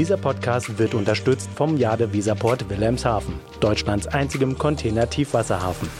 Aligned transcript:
Dieser 0.00 0.16
Podcast 0.16 0.78
wird 0.78 0.94
unterstützt 0.94 1.50
vom 1.54 1.76
Jade 1.76 2.10
Visaport 2.10 2.70
Wilhelmshaven, 2.70 3.34
Deutschlands 3.60 4.06
einzigem 4.06 4.56
Container-Tiefwasserhafen. 4.56 5.90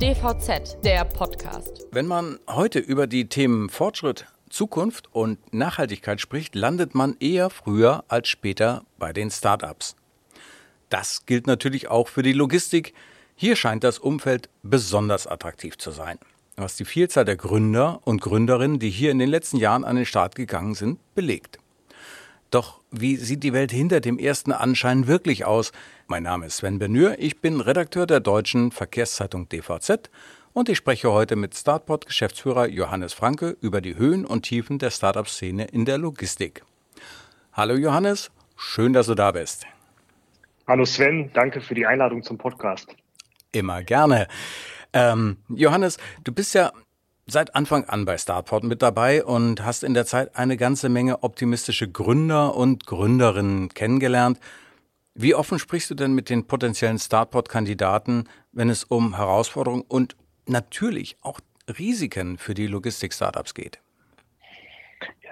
DVZ, 0.00 0.82
der 0.82 1.04
Podcast. 1.04 1.86
Wenn 1.92 2.06
man 2.06 2.38
heute 2.48 2.78
über 2.78 3.06
die 3.06 3.28
Themen 3.28 3.68
Fortschritt, 3.68 4.24
Zukunft 4.48 5.10
und 5.12 5.52
Nachhaltigkeit 5.52 6.18
spricht, 6.18 6.54
landet 6.54 6.94
man 6.94 7.14
eher 7.20 7.50
früher 7.50 8.04
als 8.08 8.26
später 8.26 8.84
bei 8.98 9.12
den 9.12 9.30
Startups. 9.30 9.96
Das 10.88 11.26
gilt 11.26 11.46
natürlich 11.46 11.88
auch 11.88 12.08
für 12.08 12.22
die 12.22 12.32
Logistik. 12.32 12.94
Hier 13.36 13.54
scheint 13.54 13.84
das 13.84 13.98
Umfeld 13.98 14.48
besonders 14.62 15.26
attraktiv 15.26 15.76
zu 15.76 15.90
sein, 15.90 16.18
was 16.56 16.76
die 16.76 16.84
Vielzahl 16.84 17.24
der 17.24 17.36
Gründer 17.36 18.00
und 18.04 18.20
Gründerinnen, 18.20 18.78
die 18.78 18.90
hier 18.90 19.10
in 19.10 19.18
den 19.18 19.28
letzten 19.28 19.56
Jahren 19.56 19.84
an 19.84 19.96
den 19.96 20.06
Start 20.06 20.34
gegangen 20.34 20.74
sind, 20.74 20.98
belegt. 21.14 21.58
Doch 22.50 22.80
wie 22.90 23.16
sieht 23.16 23.44
die 23.44 23.52
Welt 23.52 23.70
hinter 23.70 24.00
dem 24.00 24.18
ersten 24.18 24.52
Anschein 24.52 25.06
wirklich 25.06 25.44
aus? 25.44 25.72
Mein 26.08 26.24
Name 26.24 26.46
ist 26.46 26.58
Sven 26.58 26.78
Benür, 26.78 27.16
ich 27.18 27.40
bin 27.40 27.60
Redakteur 27.60 28.06
der 28.06 28.20
deutschen 28.20 28.72
Verkehrszeitung 28.72 29.48
DVZ 29.48 30.10
und 30.52 30.68
ich 30.68 30.76
spreche 30.76 31.12
heute 31.12 31.36
mit 31.36 31.54
Startport 31.54 32.06
Geschäftsführer 32.06 32.66
Johannes 32.66 33.12
Franke 33.12 33.56
über 33.60 33.80
die 33.80 33.96
Höhen 33.96 34.26
und 34.26 34.42
Tiefen 34.42 34.80
der 34.80 34.90
Startup-Szene 34.90 35.66
in 35.66 35.84
der 35.84 35.98
Logistik. 35.98 36.64
Hallo 37.52 37.74
Johannes, 37.74 38.32
schön, 38.56 38.92
dass 38.92 39.06
du 39.06 39.14
da 39.14 39.30
bist. 39.30 39.66
Hallo 40.66 40.84
Sven, 40.84 41.30
danke 41.32 41.60
für 41.60 41.74
die 41.74 41.86
Einladung 41.86 42.22
zum 42.22 42.36
Podcast. 42.36 42.94
Immer 43.52 43.82
gerne. 43.82 44.26
Ähm, 44.92 45.38
Johannes, 45.48 45.98
du 46.24 46.32
bist 46.32 46.54
ja 46.54 46.72
seit 47.26 47.54
Anfang 47.54 47.84
an 47.84 48.04
bei 48.04 48.18
Startport 48.18 48.64
mit 48.64 48.82
dabei 48.82 49.24
und 49.24 49.64
hast 49.64 49.84
in 49.84 49.94
der 49.94 50.04
Zeit 50.04 50.36
eine 50.36 50.56
ganze 50.56 50.88
Menge 50.88 51.22
optimistische 51.22 51.90
Gründer 51.90 52.56
und 52.56 52.86
Gründerinnen 52.86 53.68
kennengelernt. 53.68 54.40
Wie 55.14 55.34
offen 55.34 55.58
sprichst 55.58 55.90
du 55.90 55.94
denn 55.94 56.14
mit 56.14 56.30
den 56.30 56.46
potenziellen 56.46 56.98
Startport-Kandidaten, 56.98 58.24
wenn 58.52 58.70
es 58.70 58.84
um 58.84 59.16
Herausforderungen 59.16 59.84
und 59.86 60.16
natürlich 60.46 61.16
auch 61.20 61.40
Risiken 61.78 62.38
für 62.38 62.54
die 62.54 62.66
Logistik-Startups 62.66 63.54
geht? 63.54 63.80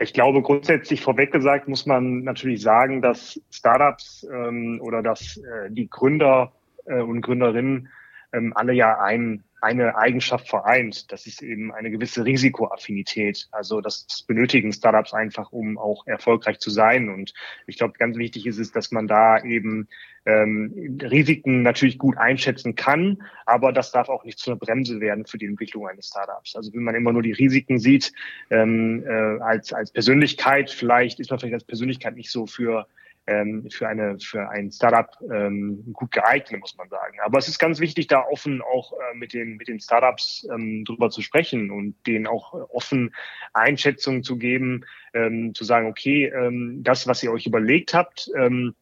Ich 0.01 0.13
glaube, 0.13 0.43
grundsätzlich 0.43 1.01
vorweg 1.01 1.33
gesagt 1.33 1.69
muss 1.69 1.85
man 1.85 2.23
natürlich 2.23 2.63
sagen, 2.63 3.03
dass 3.03 3.41
Startups 3.51 4.27
ähm, 4.33 4.81
oder 4.83 5.03
dass 5.03 5.39
äh, 5.39 5.71
die 5.71 5.89
Gründer 5.89 6.53
äh, 6.87 7.01
und 7.01 7.21
Gründerinnen 7.21 7.89
ähm, 8.33 8.53
alle 8.55 8.73
ja 8.73 9.01
ein, 9.01 9.43
eine 9.61 9.97
Eigenschaft 9.97 10.49
vereint. 10.49 11.11
Das 11.13 11.27
ist 11.27 11.43
eben 11.43 11.73
eine 11.73 11.91
gewisse 11.91 12.25
Risikoaffinität. 12.25 13.49
Also 13.51 13.81
das 13.81 14.25
benötigen 14.27 14.73
Startups 14.73 15.15
einfach, 15.15 15.53
um 15.53 15.79
auch 15.79 16.07
erfolgreich 16.07 16.59
zu 16.59 16.71
sein. 16.71 17.09
Und 17.09 17.35
ich 17.67 17.79
glaube, 17.79 17.95
ganz 17.99 18.17
wichtig 18.17 18.47
ist 18.47 18.59
es, 18.59 18.73
dass 18.73 18.93
man 18.93 19.09
da 19.09 19.43
eben 19.43 19.89
ähm, 20.27 20.99
Risiken 21.03 21.63
natürlich 21.63 21.99
gut 21.99 22.19
einschätzen 22.19 22.75
kann, 22.75 23.23
aber 23.47 23.73
das 23.73 23.93
darf 23.93 24.09
auch 24.11 24.25
nicht 24.25 24.39
zu 24.39 24.51
einer 24.51 24.59
Bremse 24.61 25.01
werden 25.01 25.25
für 25.25 25.39
die 25.39 25.47
Entwicklung 25.47 25.89
eines 25.89 26.09
Startups. 26.09 26.55
Also 26.55 26.73
wenn 26.75 26.83
man 26.83 26.95
immer 26.95 27.13
nur 27.13 27.23
die 27.23 27.33
Risiken 27.33 27.79
sieht 27.79 28.13
ähm, 28.51 29.05
äh, 29.07 29.41
als, 29.41 29.73
als 29.73 29.91
Persönlichkeit, 29.91 30.71
vielleicht 30.71 31.19
ist 31.19 31.31
man 31.31 31.39
vielleicht 31.39 31.55
als 31.55 31.65
Persönlichkeit 31.65 32.15
nicht 32.15 32.31
so 32.31 32.47
für 32.47 32.87
ähm, 33.29 33.69
für 33.71 33.87
eine 33.87 34.19
für 34.19 34.49
ein 34.49 34.73
Startup 34.73 35.11
ähm, 35.31 35.93
gut 35.93 36.11
geeignet, 36.13 36.61
muss 36.61 36.77
man 36.77 36.89
sagen. 36.89 37.19
Aber 37.23 37.39
es 37.39 37.47
ist 37.47 37.59
ganz 37.59 37.79
wichtig, 37.79 38.07
da 38.07 38.25
offen 38.25 38.63
auch 38.63 38.93
äh, 38.93 39.17
mit 39.17 39.35
den 39.35 39.57
mit 39.57 39.69
den 39.69 39.81
Startups 39.81 40.49
ähm, 40.53 40.85
drüber 40.85 41.11
zu 41.11 41.21
sprechen 41.21 41.71
und 41.71 41.95
denen 42.07 42.27
auch 42.27 42.55
offen 42.71 43.15
Einschätzungen 43.53 44.23
zu 44.23 44.39
geben, 44.39 44.85
ähm, 45.13 45.55
zu 45.55 45.65
sagen, 45.65 45.89
okay, 45.89 46.27
ähm, 46.27 46.83
das, 46.83 47.07
was 47.07 47.23
ihr 47.23 47.31
euch 47.31 47.47
überlegt 47.47 47.93
habt, 47.95 48.31
ähm, 48.37 48.75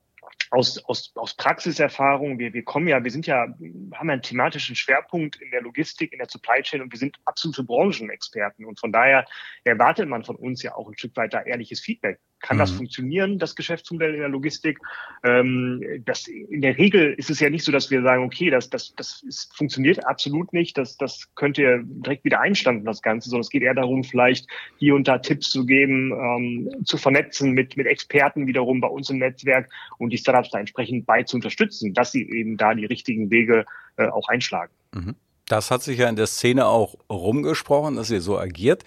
aus, 0.51 0.83
aus, 0.85 1.13
aus 1.17 1.35
Praxiserfahrung, 1.35 2.39
wir, 2.39 2.53
wir 2.53 2.63
kommen 2.63 2.89
ja, 2.89 3.03
wir 3.03 3.11
sind 3.11 3.27
ja, 3.27 3.47
haben 3.95 4.11
einen 4.11 4.23
thematischen 4.23 4.77
Schwerpunkt 4.77 5.37
in 5.37 5.51
der 5.51 5.63
Logistik, 5.63 6.13
in 6.13 6.19
der 6.19 6.29
Supply 6.29 6.63
Chain 6.63 6.83
und 6.83 6.93
wir 6.93 6.99
sind 6.99 7.17
absolute 7.25 7.65
Branchenexperten. 7.65 8.65
Und 8.65 8.79
von 8.79 8.93
daher 8.93 9.27
erwartet 9.65 10.09
man 10.09 10.25
von 10.25 10.37
uns 10.37 10.63
ja 10.63 10.75
auch 10.75 10.89
ein 10.89 10.97
Stück 10.97 11.17
weit 11.17 11.35
da 11.35 11.43
ehrliches 11.43 11.81
Feedback 11.81 12.21
kann 12.41 12.57
mhm. 12.57 12.61
das 12.61 12.71
funktionieren, 12.71 13.39
das 13.39 13.57
Geschäftsmodell 13.57 14.15
in 14.15 14.21
der 14.21 14.29
Logistik? 14.29 14.79
Ähm, 15.25 15.83
das, 16.05 16.27
in 16.27 16.61
der 16.61 16.77
Regel 16.79 17.15
ist 17.15 17.31
es 17.31 17.41
ja 17.41 17.51
nicht 17.51 17.65
so, 17.65 17.73
dass 17.73 17.91
wir 17.91 18.03
sagen, 18.03 18.25
okay, 18.25 18.51
das, 18.51 18.71
das, 18.71 18.95
das 18.95 19.23
ist, 19.27 19.57
funktioniert 19.57 20.07
absolut 20.07 20.53
nicht, 20.53 20.77
das, 20.79 20.97
das 20.97 21.29
könnt 21.35 21.59
ihr 21.59 21.83
direkt 21.85 22.25
wieder 22.25 22.41
einstampfen, 22.41 22.85
das 22.85 23.03
Ganze, 23.03 23.31
sondern 23.31 23.43
es 23.43 23.51
geht 23.51 23.63
eher 23.63 23.75
darum, 23.75 24.05
vielleicht 24.05 24.47
hier 24.79 24.95
und 24.95 25.09
da 25.09 25.19
Tipps 25.19 25.51
zu 25.51 25.67
geben, 25.67 26.13
ähm, 26.13 26.85
zu 26.85 26.99
vernetzen 26.99 27.53
mit, 27.53 27.77
mit 27.77 27.87
Experten 27.87 28.47
wiederum 28.47 28.81
bei 28.81 28.89
uns 28.89 29.11
im 29.11 29.19
Netzwerk 29.19 29.71
und 29.99 30.11
die 30.11 30.19
Startups 30.19 30.51
da 30.51 30.59
entsprechend 30.59 31.07
bei 31.07 31.23
zu 31.23 31.37
unterstützen, 31.37 31.95
dass 31.95 32.13
sie 32.13 32.29
eben 32.31 32.57
da 32.57 32.75
die 32.75 32.87
richtigen 32.87 33.31
Wege 33.31 33.67
äh, 33.97 34.07
auch 34.07 34.29
einschlagen. 34.29 34.73
Mhm. 34.95 35.15
Das 35.49 35.71
hat 35.71 35.83
sich 35.83 35.99
ja 35.99 36.09
in 36.09 36.17
der 36.17 36.27
Szene 36.27 36.67
auch 36.67 36.97
rumgesprochen, 37.09 37.97
dass 37.97 38.11
ihr 38.11 38.21
so 38.21 38.39
agiert. 38.39 38.83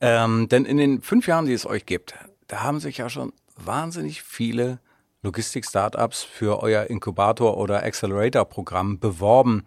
Ähm, 0.00 0.48
denn 0.48 0.64
in 0.64 0.76
den 0.76 1.02
fünf 1.02 1.26
Jahren, 1.26 1.46
die 1.46 1.52
es 1.52 1.66
euch 1.66 1.84
gibt, 1.84 2.14
da 2.48 2.62
haben 2.62 2.80
sich 2.80 2.98
ja 2.98 3.08
schon 3.08 3.32
wahnsinnig 3.56 4.22
viele 4.22 4.80
Logistik-Startups 5.22 6.22
für 6.22 6.62
euer 6.62 6.84
Inkubator- 6.84 7.56
oder 7.56 7.82
Accelerator-Programm 7.84 8.98
beworben. 8.98 9.64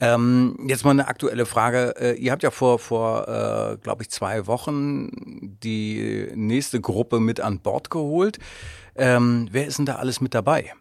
Ähm, 0.00 0.56
jetzt 0.66 0.84
mal 0.84 0.90
eine 0.90 1.08
aktuelle 1.08 1.46
Frage. 1.46 1.94
Äh, 1.98 2.14
ihr 2.14 2.32
habt 2.32 2.42
ja 2.42 2.50
vor, 2.50 2.78
vor 2.78 3.28
äh, 3.28 3.76
glaube 3.78 4.02
ich, 4.02 4.10
zwei 4.10 4.46
Wochen 4.46 5.10
die 5.62 6.28
nächste 6.34 6.80
Gruppe 6.80 7.20
mit 7.20 7.40
an 7.40 7.60
Bord 7.60 7.90
geholt. 7.90 8.38
Ähm, 8.96 9.48
wer 9.50 9.66
ist 9.66 9.78
denn 9.78 9.86
da 9.86 9.96
alles 9.96 10.20
mit 10.20 10.34
dabei? 10.34 10.72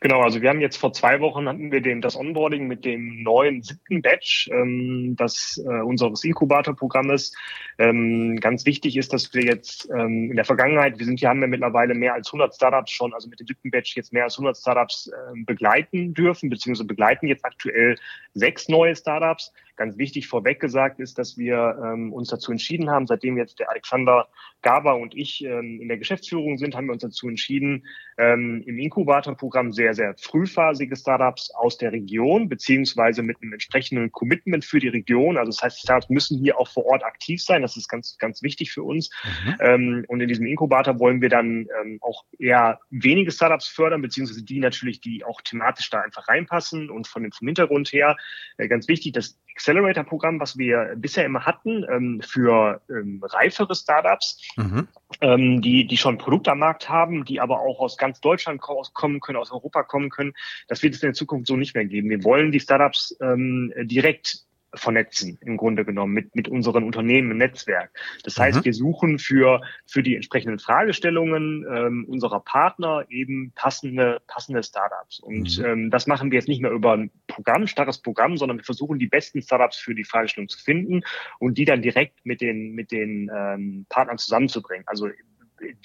Genau, 0.00 0.20
also 0.20 0.40
wir 0.40 0.48
haben 0.48 0.60
jetzt 0.60 0.76
vor 0.76 0.92
zwei 0.92 1.20
Wochen 1.20 1.48
hatten 1.48 1.72
wir 1.72 1.80
den, 1.80 2.00
das 2.00 2.16
Onboarding 2.16 2.68
mit 2.68 2.84
dem 2.84 3.22
neuen 3.24 3.62
siebten 3.62 4.00
Batch, 4.00 4.48
ähm, 4.52 5.16
das 5.16 5.60
äh, 5.64 5.80
unseres 5.80 6.22
Inkubatorprogrammes. 6.22 7.34
Ähm, 7.78 8.38
ganz 8.40 8.64
wichtig 8.64 8.96
ist, 8.96 9.12
dass 9.12 9.34
wir 9.34 9.42
jetzt 9.42 9.88
ähm, 9.90 10.30
in 10.30 10.36
der 10.36 10.44
Vergangenheit, 10.44 10.98
wir 10.98 11.06
sind 11.06 11.18
hier 11.18 11.28
haben 11.28 11.40
wir 11.40 11.48
mittlerweile 11.48 11.94
mehr 11.94 12.14
als 12.14 12.28
100 12.28 12.54
Startups 12.54 12.92
schon, 12.92 13.12
also 13.12 13.28
mit 13.28 13.40
dem 13.40 13.48
siebten 13.48 13.72
Batch 13.72 13.96
jetzt 13.96 14.12
mehr 14.12 14.24
als 14.24 14.36
100 14.36 14.56
Startups 14.56 15.08
äh, 15.08 15.42
begleiten 15.44 16.14
dürfen, 16.14 16.48
beziehungsweise 16.48 16.86
begleiten 16.86 17.26
jetzt 17.26 17.44
aktuell 17.44 17.96
sechs 18.34 18.68
neue 18.68 18.94
Startups. 18.94 19.52
Ganz 19.74 19.96
wichtig 19.96 20.26
vorweg 20.26 20.58
gesagt 20.60 20.98
ist, 20.98 21.18
dass 21.18 21.38
wir 21.38 21.78
ähm, 21.84 22.12
uns 22.12 22.28
dazu 22.28 22.50
entschieden 22.50 22.90
haben, 22.90 23.06
seitdem 23.06 23.36
jetzt 23.36 23.60
der 23.60 23.70
Alexander 23.70 24.28
Gaber 24.62 24.96
und 24.96 25.14
ich 25.16 25.44
ähm, 25.44 25.80
in 25.80 25.88
der 25.88 25.98
Geschäftsführung 25.98 26.58
sind, 26.58 26.74
haben 26.74 26.86
wir 26.86 26.92
uns 26.92 27.02
dazu 27.02 27.28
entschieden, 27.28 27.86
ähm, 28.16 28.62
im 28.66 28.78
Inkubatorprogramm 28.78 29.57
sehr, 29.72 29.94
sehr 29.94 30.14
frühphasige 30.18 30.96
Startups 30.96 31.50
aus 31.54 31.78
der 31.78 31.92
Region, 31.92 32.48
beziehungsweise 32.48 33.22
mit 33.22 33.40
einem 33.42 33.52
entsprechenden 33.52 34.10
Commitment 34.12 34.64
für 34.64 34.78
die 34.78 34.88
Region. 34.88 35.36
Also 35.36 35.50
das 35.50 35.62
heißt, 35.62 35.76
die 35.78 35.86
Startups 35.86 36.10
müssen 36.10 36.38
hier 36.38 36.58
auch 36.58 36.68
vor 36.68 36.86
Ort 36.86 37.04
aktiv 37.04 37.42
sein. 37.42 37.62
Das 37.62 37.76
ist 37.76 37.88
ganz, 37.88 38.16
ganz 38.18 38.42
wichtig 38.42 38.72
für 38.72 38.82
uns. 38.82 39.10
Mhm. 39.44 39.56
Ähm, 39.60 40.04
und 40.08 40.20
in 40.20 40.28
diesem 40.28 40.46
Inkubator 40.46 40.98
wollen 40.98 41.20
wir 41.20 41.28
dann 41.28 41.66
ähm, 41.80 41.98
auch 42.00 42.24
eher 42.38 42.80
wenige 42.90 43.30
Startups 43.30 43.68
fördern, 43.68 44.02
beziehungsweise 44.02 44.44
die 44.44 44.60
natürlich, 44.60 45.00
die 45.00 45.24
auch 45.24 45.40
thematisch 45.42 45.90
da 45.90 46.00
einfach 46.00 46.28
reinpassen 46.28 46.90
und 46.90 47.06
von 47.06 47.22
dem 47.22 47.32
vom 47.32 47.46
Hintergrund 47.46 47.92
her. 47.92 48.16
Äh, 48.56 48.68
ganz 48.68 48.88
wichtig, 48.88 49.12
dass 49.12 49.38
Accelerator-Programm, 49.58 50.38
was 50.40 50.56
wir 50.56 50.94
bisher 50.96 51.24
immer 51.24 51.44
hatten, 51.44 51.84
ähm, 51.90 52.20
für 52.24 52.80
ähm, 52.88 53.20
reifere 53.22 53.74
Startups, 53.74 54.40
mhm. 54.56 54.86
ähm, 55.20 55.60
die, 55.60 55.86
die 55.86 55.96
schon 55.96 56.16
Produkte 56.16 56.52
am 56.52 56.60
Markt 56.60 56.88
haben, 56.88 57.24
die 57.24 57.40
aber 57.40 57.60
auch 57.60 57.80
aus 57.80 57.96
ganz 57.96 58.20
Deutschland 58.20 58.60
kommen 58.60 59.20
können, 59.20 59.37
aus 59.38 59.52
Europa 59.52 59.82
kommen 59.82 60.10
können. 60.10 60.34
Das 60.68 60.82
wird 60.82 60.94
es 60.94 61.02
in 61.02 61.08
der 61.08 61.14
Zukunft 61.14 61.46
so 61.46 61.56
nicht 61.56 61.74
mehr 61.74 61.84
geben. 61.84 62.10
Wir 62.10 62.24
wollen 62.24 62.52
die 62.52 62.60
Startups 62.60 63.16
ähm, 63.20 63.72
direkt 63.76 64.48
vernetzen, 64.74 65.38
im 65.40 65.56
Grunde 65.56 65.84
genommen, 65.84 66.12
mit, 66.12 66.34
mit 66.34 66.48
unseren 66.48 66.84
Unternehmen 66.84 67.30
im 67.30 67.38
Netzwerk. 67.38 67.90
Das 68.24 68.38
heißt, 68.38 68.58
mhm. 68.58 68.64
wir 68.64 68.74
suchen 68.74 69.18
für, 69.18 69.62
für 69.86 70.02
die 70.02 70.14
entsprechenden 70.14 70.58
Fragestellungen 70.58 71.64
ähm, 71.70 72.04
unserer 72.06 72.40
Partner 72.40 73.04
eben 73.08 73.52
passende, 73.54 74.20
passende 74.26 74.62
Startups. 74.62 75.20
Und 75.20 75.58
mhm. 75.58 75.64
ähm, 75.64 75.90
das 75.90 76.06
machen 76.06 76.30
wir 76.30 76.38
jetzt 76.38 76.48
nicht 76.48 76.60
mehr 76.60 76.70
über 76.70 76.92
ein 76.92 77.10
Programm, 77.26 77.66
starres 77.66 77.98
Programm, 77.98 78.36
sondern 78.36 78.58
wir 78.58 78.64
versuchen 78.64 78.98
die 78.98 79.06
besten 79.06 79.42
Startups 79.42 79.78
für 79.78 79.94
die 79.94 80.04
Fragestellung 80.04 80.48
zu 80.48 80.58
finden 80.58 81.02
und 81.38 81.56
die 81.56 81.64
dann 81.64 81.82
direkt 81.82 82.24
mit 82.24 82.40
den, 82.40 82.72
mit 82.72 82.92
den 82.92 83.30
ähm, 83.34 83.86
Partnern 83.88 84.18
zusammenzubringen. 84.18 84.86
Also 84.86 85.08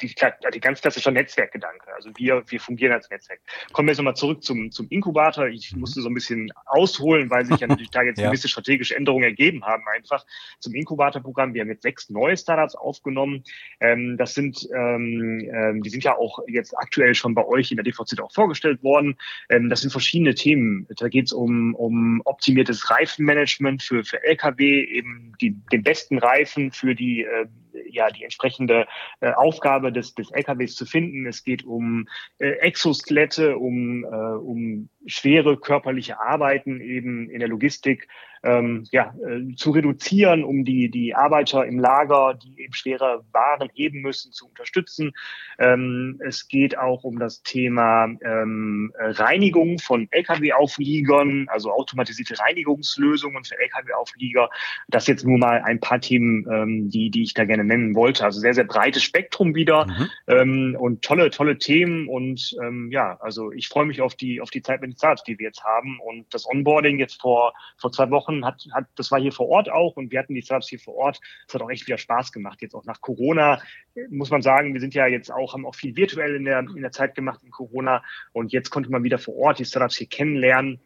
die, 0.02 0.16
die 0.54 0.60
ganz 0.60 0.82
klassische 0.82 1.12
Netzwerkgedanke. 1.12 1.94
Also 1.94 2.12
wir, 2.16 2.44
wir 2.48 2.60
fungieren 2.60 2.94
als 2.94 3.10
Netzwerk. 3.10 3.40
Kommen 3.72 3.88
wir 3.88 3.92
jetzt 3.92 3.98
nochmal 3.98 4.16
zurück 4.16 4.44
zum, 4.44 4.72
zum 4.72 4.88
Inkubator. 4.90 5.48
Ich 5.48 5.76
musste 5.76 6.02
so 6.02 6.10
ein 6.10 6.14
bisschen 6.14 6.52
ausholen, 6.66 7.30
weil 7.30 7.46
sich 7.46 7.60
ja 7.60 7.68
natürlich 7.68 7.92
da 7.92 8.02
jetzt 8.02 8.20
ja. 8.20 8.28
gewisse 8.28 8.48
strategische 8.48 8.96
Änderungen 8.96 9.24
ergeben 9.24 9.64
haben 9.64 9.84
einfach 9.94 10.26
zum 10.60 10.74
Inkubatorprogramm. 10.74 11.54
Wir 11.54 11.62
haben 11.62 11.70
jetzt 11.70 11.84
sechs 11.84 12.10
neue 12.10 12.38
Startups 12.38 12.76
aufgenommen. 12.76 13.44
Ähm, 13.80 14.18
das 14.18 14.34
sind, 14.34 14.68
ähm, 14.76 15.50
ähm, 15.54 15.84
die 15.84 15.90
sind 15.90 16.04
ja 16.04 16.18
auch 16.18 16.40
jetzt 16.48 16.78
aktuell 16.78 17.16
schon 17.16 17.36
bei 17.36 17.46
euch 17.46 17.72
in 17.72 17.78
der 17.78 17.84
DVZ 17.84 18.20
auch 18.20 18.32
vorgestellt 18.32 18.84
worden. 18.84 19.18
Ähm, 19.50 19.70
das 19.70 19.82
sind 19.82 19.92
verschiedene 19.92 20.36
Themen. 20.36 20.88
Da 20.98 21.08
geht 21.08 21.26
es 21.26 21.34
um, 21.34 21.76
um 21.76 22.22
optimiertes 22.26 22.90
Reifenmanagement 22.90 23.84
für, 23.84 24.04
für 24.04 24.24
Lkw, 24.24 24.84
eben 24.84 25.34
die, 25.42 25.52
den 25.72 25.84
besten 25.84 26.18
Reifen 26.18 26.72
für 26.72 26.96
die 26.96 27.24
äh, 27.24 27.46
ja 27.90 28.10
die 28.10 28.24
entsprechende 28.24 28.88
äh, 29.22 29.32
Aufgabe 29.34 29.63
des, 29.92 30.14
des 30.14 30.32
LKWs 30.32 30.76
zu 30.76 30.86
finden. 30.86 31.26
Es 31.26 31.44
geht 31.44 31.64
um 31.64 32.08
äh, 32.40 32.50
Exoskelette, 32.60 33.58
um, 33.58 34.04
äh, 34.04 34.08
um 34.08 34.90
schwere 35.06 35.58
körperliche 35.58 36.20
Arbeiten 36.20 36.82
eben 36.82 37.30
in 37.30 37.40
der 37.40 37.50
Logistik 37.50 38.08
ähm, 38.44 38.86
ja, 38.92 39.16
äh, 39.26 39.56
zu 39.56 39.72
reduzieren, 39.72 40.44
um 40.44 40.66
die, 40.66 40.90
die 40.90 41.16
Arbeiter 41.16 41.66
im 41.66 41.80
Lager, 41.80 42.34
die 42.36 42.62
eben 42.62 42.74
schwere 42.74 43.24
Waren 43.32 43.70
heben 43.74 44.02
müssen, 44.02 44.32
zu 44.32 44.48
unterstützen. 44.48 45.14
Ähm, 45.60 46.20
es 46.26 46.48
geht 46.48 46.78
auch 46.78 47.04
um 47.04 47.20
das 47.20 47.42
Thema 47.44 48.06
ähm, 48.22 48.94
Reinigung 48.98 49.80
von 49.80 50.08
Lkw-Aufliegern, 50.12 51.48
also 51.50 51.72
automatisierte 51.72 52.38
Reinigungslösungen 52.40 53.44
für 53.44 53.56
Lkw-Auflieger. 53.60 54.50
Das 54.90 55.08
jetzt 55.08 55.26
nur 55.26 55.38
mal 55.38 55.62
ein 55.62 55.80
paar 55.80 56.02
Themen, 56.02 56.46
ähm, 56.52 56.90
die, 56.90 57.10
die 57.10 57.24
ich 57.24 57.34
da 57.34 57.46
gerne 57.46 57.64
nennen 57.64 57.96
wollte. 57.96 58.26
Also 58.26 58.40
sehr, 58.40 58.54
sehr 58.54 58.66
breites 58.66 59.04
Spektrum 59.04 59.56
wieder 59.56 59.86
mhm. 59.86 60.10
ähm, 60.28 60.78
und 60.80 61.02
tolle, 61.02 61.30
tolle 61.30 61.58
Themen. 61.58 62.08
Und 62.08 62.56
ähm, 62.62 62.90
ja, 62.92 63.18
also 63.22 63.52
ich 63.52 63.70
freue 63.70 63.86
mich 63.86 64.02
auf 64.02 64.16
die, 64.16 64.42
auf 64.42 64.50
die 64.50 64.62
Zeit 64.62 64.82
mit 64.82 64.92
den 64.92 64.98
Startups, 64.98 65.24
die 65.24 65.40
wir 65.40 65.48
jetzt 65.48 65.64
haben. 65.64 66.00
Und 66.00 66.34
das 66.34 66.46
Onboarding 66.46 67.00
jetzt 67.00 67.22
vor, 67.22 67.54
vor 67.78 67.92
zwei 67.92 68.10
Wochen 68.10 68.33
hat, 68.42 68.66
hat, 68.74 68.86
das 68.96 69.12
war 69.12 69.20
hier 69.20 69.32
vor 69.32 69.50
Ort 69.50 69.70
auch 69.70 69.96
und 69.96 70.12
wir 70.12 70.20
hatten 70.20 70.34
die 70.34 70.42
Startups 70.42 70.70
hier 70.70 70.80
vor 70.80 70.96
Ort. 70.96 71.20
Es 71.48 71.54
hat 71.54 71.62
auch 71.62 71.70
echt 71.70 71.88
wieder 71.88 71.98
Spaß 71.98 72.32
gemacht. 72.32 72.62
Jetzt 72.62 72.76
auch 72.76 72.86
nach 72.86 73.02
Corona 73.02 73.62
muss 74.10 74.30
man 74.30 74.42
sagen, 74.42 74.74
wir 74.74 74.82
sind 74.82 74.94
ja 74.94 75.08
jetzt 75.08 75.32
auch, 75.32 75.54
haben 75.54 75.66
auch 75.66 75.76
viel 75.76 75.96
virtuell 75.96 76.36
in 76.36 76.46
der, 76.46 76.60
in 76.60 76.82
der 76.82 76.92
Zeit 76.92 77.16
gemacht 77.16 77.42
in 77.44 77.52
Corona. 77.52 78.04
Und 78.32 78.52
jetzt 78.52 78.70
konnte 78.70 78.90
man 78.90 79.04
wieder 79.04 79.20
vor 79.20 79.36
Ort 79.38 79.60
die 79.60 79.66
Startups 79.66 79.98
hier 79.98 80.08
kennenlernen. 80.08 80.80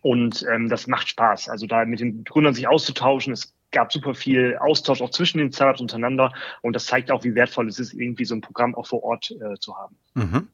Und 0.00 0.44
ähm, 0.52 0.68
das 0.68 0.86
macht 0.86 1.08
Spaß. 1.08 1.48
Also 1.48 1.66
da 1.66 1.84
mit 1.84 2.00
den 2.00 2.24
Gründern 2.24 2.54
sich 2.54 2.68
auszutauschen. 2.68 3.32
Es 3.32 3.54
gab 3.70 3.92
super 3.92 4.14
viel 4.14 4.58
Austausch 4.58 5.00
auch 5.00 5.10
zwischen 5.10 5.38
den 5.38 5.52
Startups 5.52 5.80
untereinander. 5.80 6.32
Und 6.60 6.74
das 6.74 6.86
zeigt 6.86 7.10
auch, 7.10 7.24
wie 7.24 7.34
wertvoll 7.34 7.68
es 7.68 7.78
ist, 7.78 7.94
irgendwie 7.94 8.24
so 8.24 8.34
ein 8.34 8.40
Programm 8.40 8.74
auch 8.74 8.86
vor 8.86 9.02
Ort 9.02 9.30
äh, 9.30 9.58
zu 9.58 9.76
haben. 9.76 9.96
Mhm. 10.14 10.48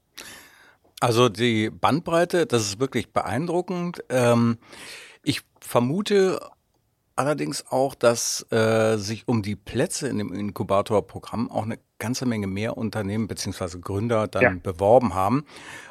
Also 1.00 1.28
die 1.28 1.70
Bandbreite, 1.70 2.46
das 2.46 2.62
ist 2.62 2.80
wirklich 2.80 3.12
beeindruckend. 3.12 4.04
Ähm, 4.08 4.58
ich 5.22 5.42
vermute 5.60 6.40
allerdings 7.18 7.66
auch, 7.66 7.94
dass 7.94 8.46
äh, 8.52 8.96
sich 8.96 9.26
um 9.26 9.42
die 9.42 9.56
Plätze 9.56 10.08
in 10.08 10.18
dem 10.18 10.32
Inkubatorprogramm 10.32 11.50
auch 11.50 11.64
eine 11.64 11.78
ganze 11.98 12.26
Menge 12.26 12.46
mehr 12.46 12.78
Unternehmen 12.78 13.26
beziehungsweise 13.26 13.80
Gründer 13.80 14.28
dann 14.28 14.42
ja. 14.42 14.54
beworben 14.62 15.14
haben. 15.14 15.44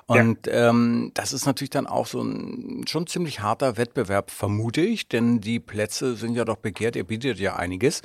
Und 0.06 0.48
ja. 0.48 0.70
ähm, 0.70 1.12
das 1.14 1.34
ist 1.34 1.46
natürlich 1.46 1.70
dann 1.70 1.86
auch 1.86 2.08
so 2.08 2.22
ein 2.22 2.86
schon 2.88 3.08
ziemlich 3.08 3.42
harter 3.42 3.76
Wettbewerb, 3.76 4.32
vermute 4.32 4.82
ich, 4.82 5.10
denn 5.10 5.42
die 5.42 5.60
Plätze 5.60 6.16
sind 6.16 6.36
ja 6.36 6.46
doch 6.46 6.56
begehrt, 6.56 6.96
ihr 6.96 7.04
bietet 7.04 7.40
ja 7.40 7.58
einiges. 7.58 8.02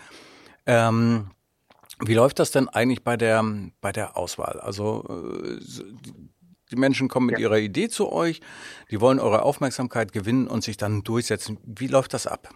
Ähm, 0.66 1.30
wie 2.04 2.14
läuft 2.14 2.40
das 2.40 2.50
denn 2.50 2.68
eigentlich 2.68 3.04
bei 3.04 3.16
der, 3.16 3.44
bei 3.80 3.92
der 3.92 4.16
Auswahl? 4.16 4.58
Also 4.58 5.04
äh, 5.08 5.60
die 6.72 6.76
Menschen 6.76 7.08
kommen 7.08 7.26
mit 7.26 7.38
ja. 7.38 7.42
ihrer 7.42 7.58
Idee 7.58 7.88
zu 7.88 8.10
euch, 8.10 8.40
die 8.90 9.00
wollen 9.00 9.20
eure 9.20 9.42
Aufmerksamkeit 9.42 10.12
gewinnen 10.12 10.48
und 10.48 10.64
sich 10.64 10.76
dann 10.76 11.02
durchsetzen. 11.02 11.58
Wie 11.64 11.86
läuft 11.86 12.14
das 12.14 12.26
ab? 12.26 12.48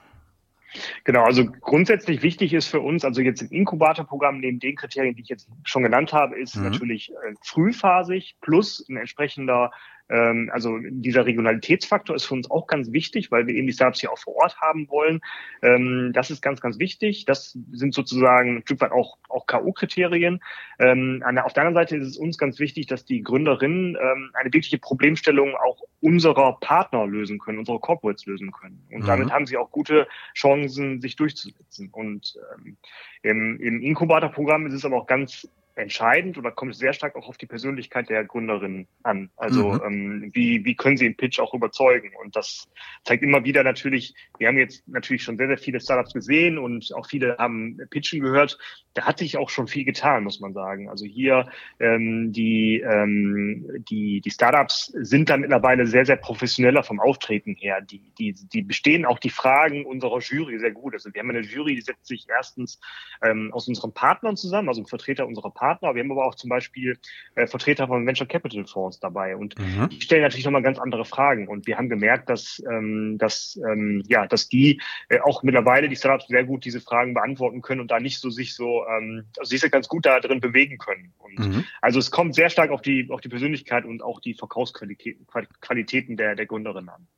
Genau, 1.04 1.24
also 1.24 1.46
grundsätzlich 1.46 2.22
wichtig 2.22 2.52
ist 2.52 2.66
für 2.66 2.80
uns, 2.80 3.04
also 3.04 3.20
jetzt 3.22 3.42
im 3.42 3.48
Inkubatorprogramm 3.50 4.40
neben 4.40 4.58
den 4.58 4.76
Kriterien, 4.76 5.14
die 5.14 5.22
ich 5.22 5.28
jetzt 5.28 5.48
schon 5.64 5.82
genannt 5.82 6.12
habe, 6.12 6.38
ist 6.38 6.56
mhm. 6.56 6.64
natürlich 6.64 7.10
äh, 7.10 7.34
frühphasig 7.42 8.36
plus 8.40 8.84
ein 8.88 8.96
entsprechender 8.96 9.70
ähm, 10.08 10.50
also 10.52 10.78
dieser 10.82 11.26
Regionalitätsfaktor 11.26 12.14
ist 12.14 12.26
für 12.26 12.34
uns 12.34 12.50
auch 12.50 12.66
ganz 12.66 12.92
wichtig, 12.92 13.30
weil 13.30 13.46
wir 13.46 13.54
eben 13.54 13.66
die 13.66 13.72
Startups 13.72 14.00
hier 14.00 14.12
auch 14.12 14.18
vor 14.18 14.36
Ort 14.36 14.60
haben 14.60 14.88
wollen. 14.88 15.20
Ähm, 15.62 16.12
das 16.14 16.30
ist 16.30 16.42
ganz, 16.42 16.60
ganz 16.60 16.78
wichtig. 16.78 17.24
Das 17.24 17.58
sind 17.72 17.94
sozusagen 17.94 18.56
ein 18.56 18.62
Stück 18.62 18.80
weit 18.80 18.92
auch, 18.92 19.18
auch 19.28 19.46
K.O.-Kriterien. 19.46 20.40
Ähm, 20.78 21.22
auf 21.42 21.52
der 21.52 21.64
anderen 21.64 21.74
Seite 21.74 21.96
ist 21.96 22.08
es 22.08 22.16
uns 22.16 22.38
ganz 22.38 22.58
wichtig, 22.58 22.86
dass 22.86 23.04
die 23.04 23.22
Gründerinnen 23.22 23.96
ähm, 24.00 24.30
eine 24.34 24.52
wirkliche 24.52 24.78
Problemstellung 24.78 25.54
auch 25.56 25.82
unserer 26.00 26.58
Partner 26.60 27.06
lösen 27.06 27.38
können, 27.38 27.58
unserer 27.58 27.80
Corporates 27.80 28.26
lösen 28.26 28.52
können. 28.52 28.86
Und 28.92 29.02
mhm. 29.02 29.06
damit 29.06 29.32
haben 29.32 29.46
sie 29.46 29.56
auch 29.56 29.70
gute 29.70 30.06
Chancen, 30.34 31.00
sich 31.00 31.16
durchzusetzen. 31.16 31.88
Und 31.90 32.38
ähm, 32.54 32.76
im, 33.22 33.60
im 33.60 33.82
Inkubatorprogramm 33.82 34.66
ist 34.66 34.74
es 34.74 34.84
aber 34.84 34.96
auch 34.96 35.06
ganz 35.06 35.48
entscheidend 35.76 36.38
oder 36.38 36.50
kommt 36.50 36.74
sehr 36.74 36.92
stark 36.92 37.16
auch 37.16 37.28
auf 37.28 37.36
die 37.36 37.46
Persönlichkeit 37.46 38.08
der 38.08 38.24
Gründerin 38.24 38.88
an. 39.02 39.30
Also 39.36 39.74
mhm. 39.74 39.80
ähm, 39.84 40.30
wie, 40.32 40.64
wie 40.64 40.74
können 40.74 40.96
sie 40.96 41.06
im 41.06 41.16
Pitch 41.16 41.38
auch 41.38 41.54
überzeugen? 41.54 42.12
Und 42.22 42.34
das 42.34 42.68
zeigt 43.04 43.22
immer 43.22 43.44
wieder 43.44 43.62
natürlich, 43.62 44.14
wir 44.38 44.48
haben 44.48 44.58
jetzt 44.58 44.86
natürlich 44.88 45.22
schon 45.22 45.36
sehr, 45.36 45.48
sehr 45.48 45.58
viele 45.58 45.80
Startups 45.80 46.14
gesehen 46.14 46.58
und 46.58 46.92
auch 46.94 47.06
viele 47.06 47.36
haben 47.38 47.78
Pitchen 47.90 48.20
gehört. 48.20 48.58
Da 48.94 49.04
hat 49.04 49.18
sich 49.18 49.36
auch 49.36 49.50
schon 49.50 49.68
viel 49.68 49.84
getan, 49.84 50.24
muss 50.24 50.40
man 50.40 50.54
sagen. 50.54 50.88
Also 50.88 51.04
hier 51.04 51.48
ähm, 51.78 52.32
die, 52.32 52.80
ähm, 52.80 53.66
die, 53.90 54.22
die 54.22 54.30
Startups 54.30 54.86
sind 54.86 55.28
dann 55.28 55.42
mittlerweile 55.42 55.86
sehr, 55.86 56.06
sehr 56.06 56.16
professioneller 56.16 56.82
vom 56.82 57.00
Auftreten 57.00 57.54
her. 57.54 57.82
Die, 57.82 58.00
die, 58.18 58.32
die 58.32 58.62
bestehen 58.62 59.04
auch 59.04 59.18
die 59.18 59.30
Fragen 59.30 59.84
unserer 59.84 60.20
Jury 60.20 60.58
sehr 60.58 60.72
gut. 60.72 60.94
Also 60.94 61.12
wir 61.12 61.20
haben 61.20 61.30
eine 61.30 61.40
Jury, 61.40 61.74
die 61.74 61.82
setzt 61.82 62.06
sich 62.06 62.26
erstens 62.28 62.80
ähm, 63.22 63.52
aus 63.52 63.68
unseren 63.68 63.92
Partnern 63.92 64.36
zusammen, 64.38 64.68
also 64.68 64.82
Vertreter 64.86 65.26
unserer 65.26 65.50
Partner, 65.50 65.65
Partner. 65.66 65.94
Wir 65.94 66.02
haben 66.02 66.12
aber 66.12 66.26
auch 66.26 66.34
zum 66.36 66.50
Beispiel 66.50 66.98
äh, 67.34 67.46
Vertreter 67.46 67.88
von 67.88 68.06
Venture 68.06 68.26
Capital 68.26 68.64
Fonds 68.66 69.00
dabei 69.00 69.36
und 69.36 69.58
mhm. 69.58 69.88
die 69.88 70.00
stellen 70.00 70.22
natürlich 70.22 70.44
nochmal 70.44 70.62
ganz 70.62 70.78
andere 70.78 71.04
Fragen. 71.04 71.48
Und 71.48 71.66
wir 71.66 71.76
haben 71.76 71.88
gemerkt, 71.88 72.28
dass, 72.30 72.62
ähm, 72.70 73.16
dass, 73.18 73.58
ähm, 73.68 74.02
ja, 74.06 74.26
dass 74.26 74.48
die 74.48 74.80
äh, 75.08 75.18
auch 75.20 75.42
mittlerweile 75.42 75.88
die 75.88 75.96
Startups 75.96 76.28
sehr 76.28 76.44
gut 76.44 76.64
diese 76.64 76.80
Fragen 76.80 77.14
beantworten 77.14 77.62
können 77.62 77.80
und 77.80 77.90
da 77.90 77.98
nicht 77.98 78.20
so 78.20 78.30
sich 78.30 78.54
so, 78.54 78.84
ähm, 78.86 79.24
also 79.38 79.56
sich 79.56 79.70
ganz 79.70 79.88
gut 79.88 80.06
da 80.06 80.20
drin 80.20 80.40
bewegen 80.40 80.78
können. 80.78 81.12
Und 81.18 81.38
mhm. 81.38 81.64
also 81.82 81.98
es 81.98 82.10
kommt 82.10 82.34
sehr 82.34 82.50
stark 82.50 82.70
auf 82.70 82.82
die, 82.82 83.08
auf 83.10 83.20
die 83.20 83.28
Persönlichkeit 83.28 83.84
und 83.84 84.02
auch 84.02 84.20
die 84.20 84.34
Verkaufsqualitäten 84.34 85.26
Qualitäten 85.60 86.16
der, 86.16 86.36
der 86.36 86.46
Gründerin 86.46 86.88
an. 86.88 87.08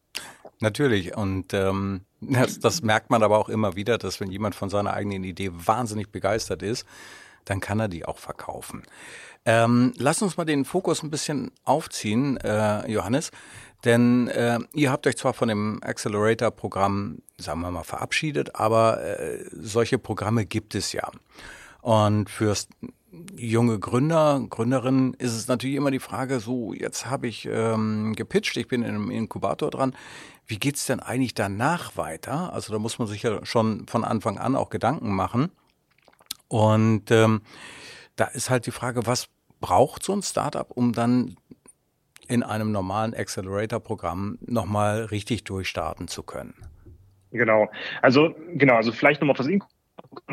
Natürlich. 0.61 1.17
Und 1.17 1.55
ähm, 1.55 2.01
das, 2.21 2.59
das 2.59 2.83
merkt 2.83 3.11
man 3.11 3.23
aber 3.23 3.39
auch 3.39 3.49
immer 3.49 3.77
wieder, 3.77 3.99
dass 3.99 4.21
wenn 4.21 4.31
jemand 4.31 4.55
von 4.55 4.71
seiner 4.71 4.95
eigenen 4.95 5.25
Idee 5.25 5.51
wahnsinnig 5.53 6.11
begeistert 6.11 6.63
ist, 6.63 6.87
dann 7.49 7.61
kann 7.61 7.81
er 7.81 7.89
die 7.89 8.05
auch 8.05 8.19
verkaufen. 8.19 8.83
Ähm, 9.45 9.93
lass 9.97 10.21
uns 10.23 10.37
mal 10.37 10.45
den 10.45 10.65
Fokus 10.65 11.03
ein 11.03 11.11
bisschen 11.11 11.51
aufziehen, 11.65 12.37
äh, 12.39 12.91
Johannes. 12.91 13.31
Denn 13.85 14.29
äh, 14.29 14.59
ihr 14.75 14.91
habt 14.91 15.07
euch 15.07 15.17
zwar 15.17 15.35
von 15.35 15.49
dem 15.49 15.81
Accelerator-Programm, 15.83 17.23
sagen 17.39 17.61
wir 17.61 17.71
mal, 17.71 17.85
verabschiedet, 17.85 18.57
aber 18.57 19.03
äh, 19.03 19.45
solche 19.53 19.99
Programme 19.99 20.47
gibt 20.47 20.75
es 20.75 20.93
ja. 20.93 21.09
Und 21.81 22.29
fürs 22.29 22.69
junge 23.37 23.79
Gründer, 23.79 24.45
Gründerinnen 24.51 25.15
ist 25.15 25.35
es 25.35 25.49
natürlich 25.49 25.77
immer 25.77 25.91
die 25.91 26.01
Frage, 26.01 26.41
so, 26.41 26.75
jetzt 26.75 27.07
habe 27.07 27.29
ich 27.29 27.49
ähm, 27.51 28.15
gepitcht, 28.15 28.57
ich 28.57 28.69
bin 28.69 28.83
in 28.83 28.95
einem 28.95 29.11
Inkubator 29.11 29.71
dran. 29.71 29.95
Wie 30.47 30.59
geht's 30.59 30.87
denn 30.87 31.01
eigentlich 31.01 31.35
danach 31.35 31.97
weiter? 31.97 32.53
Also 32.53 32.73
da 32.73 32.79
muss 32.79 32.99
man 32.99 33.07
sich 33.07 33.23
ja 33.23 33.45
schon 33.45 33.87
von 33.87 34.05
Anfang 34.05 34.39
an 34.39 34.57
auch 34.57 34.71
Gedanken 34.71 35.15
machen. 35.15 35.51
Und 36.49 37.11
ähm, 37.11 37.43
da 38.17 38.25
ist 38.27 38.51
halt 38.51 38.67
die 38.67 38.71
Frage, 38.71 39.07
was 39.07 39.29
braucht 39.61 40.03
so 40.03 40.13
ein 40.13 40.23
Startup, 40.23 40.71
um 40.71 40.93
dann 40.93 41.37
in 42.27 42.43
einem 42.43 42.73
normalen 42.73 43.15
Accelerator-Programm 43.15 44.39
nochmal 44.41 45.05
richtig 45.05 45.45
durchstarten 45.45 46.09
zu 46.09 46.23
können? 46.23 46.55
Genau. 47.31 47.69
Also, 48.03 48.35
genau, 48.55 48.75
also 48.77 48.93
vielleicht 48.93 49.21
nochmal 49.21 49.33
auf 49.33 49.39
das 49.39 49.47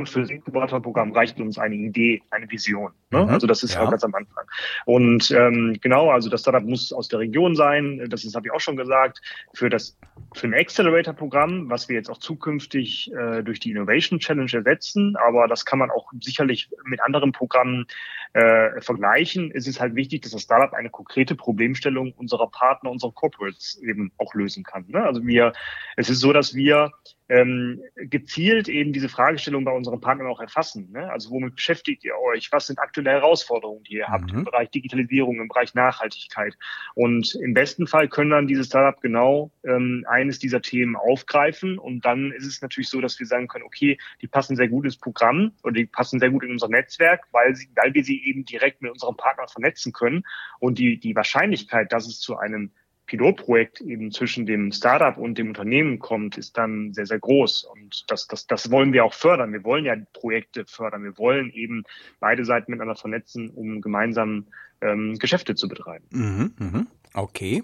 für 0.06 0.22
das 0.22 0.30
Inkubatorprogramm 0.30 1.12
reicht 1.12 1.40
uns 1.40 1.58
eine 1.58 1.76
Idee, 1.76 2.22
eine 2.32 2.50
Vision. 2.50 2.92
Ne? 3.12 3.24
Mhm, 3.24 3.30
also 3.30 3.48
das 3.48 3.64
ist 3.64 3.74
ja. 3.74 3.82
halt 3.82 3.92
ganz 3.92 4.04
am 4.04 4.14
Anfang. 4.14 4.46
Und 4.86 5.32
ähm, 5.32 5.78
genau, 5.82 6.10
also 6.10 6.30
das 6.30 6.42
Startup 6.42 6.64
muss 6.64 6.92
aus 6.94 7.08
der 7.08 7.20
Region 7.20 7.56
sein. 7.56 8.06
Das 8.10 8.24
ist, 8.24 8.36
habe 8.36 8.48
ich 8.48 8.54
auch 8.54 8.60
schon 8.60 8.78
gesagt. 8.78 9.22
Für 9.54 9.70
das 9.70 9.98
für 10.34 10.48
ein 10.48 10.54
Accelerator-Programm, 10.54 11.70
was 11.70 11.90
wir 11.90 11.96
jetzt 11.96 12.10
auch 12.10 12.18
zukünftig 12.18 13.12
äh, 13.14 13.44
durch 13.44 13.60
die 13.60 13.72
Innovation 13.72 14.20
Challenge 14.20 14.52
ersetzen, 14.52 15.16
aber 15.18 15.48
das 15.48 15.66
kann 15.66 15.80
man 15.80 15.92
auch 15.92 16.12
sicherlich 16.22 16.70
mit 16.84 17.02
anderen 17.02 17.32
Programmen 17.32 17.86
äh, 18.34 18.82
vergleichen, 18.82 19.52
ist 19.52 19.68
es 19.68 19.80
halt 19.80 19.96
wichtig, 19.96 20.22
dass 20.22 20.32
das 20.32 20.42
Startup 20.42 20.74
eine 20.74 20.90
konkrete 20.90 21.36
Problemstellung 21.36 22.14
unserer 22.14 22.48
Partner, 22.48 22.92
unserer 22.92 23.12
Corporates 23.12 23.82
eben 23.82 24.12
auch 24.18 24.34
lösen 24.34 24.64
kann. 24.64 24.86
Ne? 24.88 25.04
Also 25.04 25.26
wir, 25.26 25.54
es 25.96 26.10
ist 26.10 26.20
so, 26.20 26.34
dass 26.34 26.54
wir 26.54 26.92
ähm, 27.28 27.82
gezielt 27.96 28.70
eben 28.70 28.94
diese 28.94 29.10
Fragestellung 29.10 29.66
bei 29.66 29.72
unseren 29.72 30.00
Partnern 30.00 30.28
auch 30.28 30.40
erfassen. 30.40 30.92
Ne? 30.92 31.12
Also 31.12 31.32
womit 31.32 31.56
beschäftigt 31.56 32.04
ihr 32.04 32.14
euch? 32.18 32.52
Was 32.52 32.68
sind 32.68 32.80
aktuelle 32.80 33.12
Herausforderungen, 33.12 33.84
die 33.84 33.96
ihr 33.96 34.08
mhm. 34.08 34.12
habt 34.12 34.32
im 34.32 34.44
Bereich 34.44 34.70
Digitalisierung, 34.70 35.40
im 35.40 35.48
Bereich 35.48 35.74
Nachhaltigkeit? 35.74 36.56
Und 36.94 37.34
im 37.36 37.54
besten 37.54 37.88
Fall 37.88 38.10
können 38.10 38.30
dann 38.30 38.48
diese 38.48 38.64
Startup 38.64 39.02
genau 39.02 39.52
ähm, 39.64 40.06
eines 40.08 40.38
dieser 40.38 40.62
Themen 40.62 40.96
aufgreifen. 40.96 41.80
Und 41.80 42.06
dann 42.06 42.32
ist 42.32 42.46
es 42.46 42.62
natürlich 42.62 42.90
so, 42.90 43.02
dass 43.02 43.20
wir 43.20 43.26
sagen 43.26 43.48
können, 43.48 43.66
okay, 43.66 43.98
die 44.22 44.28
passen 44.28 44.56
sehr 44.56 44.70
gut 44.70 44.86
ins 44.86 44.98
Programm 44.98 45.54
oder 45.64 45.74
die 45.74 45.86
passen 45.86 46.20
sehr 46.20 46.30
gut 46.30 46.44
in 46.44 46.52
unser 46.52 46.70
Netzwerk, 46.70 47.26
weil, 47.32 47.56
sie, 47.56 47.70
weil 47.76 47.94
wir 47.94 48.04
sie 48.04 48.24
eben 48.24 48.46
direkt 48.46 48.82
mit 48.84 48.92
unseren 48.92 49.18
Partnern 49.18 49.48
vernetzen 49.48 49.94
können. 49.94 50.24
Und 50.60 50.78
die, 50.78 51.00
die 51.00 51.16
Wahrscheinlichkeit, 51.16 51.92
dass 51.92 52.08
es 52.08 52.20
zu 52.20 52.38
einem 52.38 52.72
Pilotprojekt 53.06 53.82
eben 53.82 54.12
zwischen 54.12 54.46
dem 54.46 54.72
Startup 54.72 55.18
und 55.18 55.38
dem 55.38 55.50
Unternehmen 55.50 56.00
kommt, 56.00 56.38
ist 56.38 56.58
dann 56.58 56.94
sehr, 56.94 57.06
sehr 57.06 57.20
groß. 57.20 57.66
Und 57.66 58.06
das, 58.08 58.28
das, 58.28 58.48
das 58.48 58.72
wollen 58.72 58.94
wir 58.94 59.06
auch 59.06 59.14
fördern. 59.14 59.54
Wir 59.54 59.64
wollen 59.64 59.86
ja 59.86 59.96
Projekte 60.14 60.66
fördern. 60.66 61.04
Wir 61.04 61.18
wollen 61.18 61.52
eben 61.52 61.84
beide 62.20 62.46
Seiten 62.46 62.72
miteinander 62.72 62.96
vernetzen, 62.96 63.50
um 63.50 63.82
gemeinsam 63.82 64.48
ähm, 64.82 65.18
Geschäfte 65.20 65.56
zu 65.56 65.68
betreiben. 65.68 66.06
Mhm, 66.10 66.54
mh. 66.58 66.86
Okay. 67.14 67.64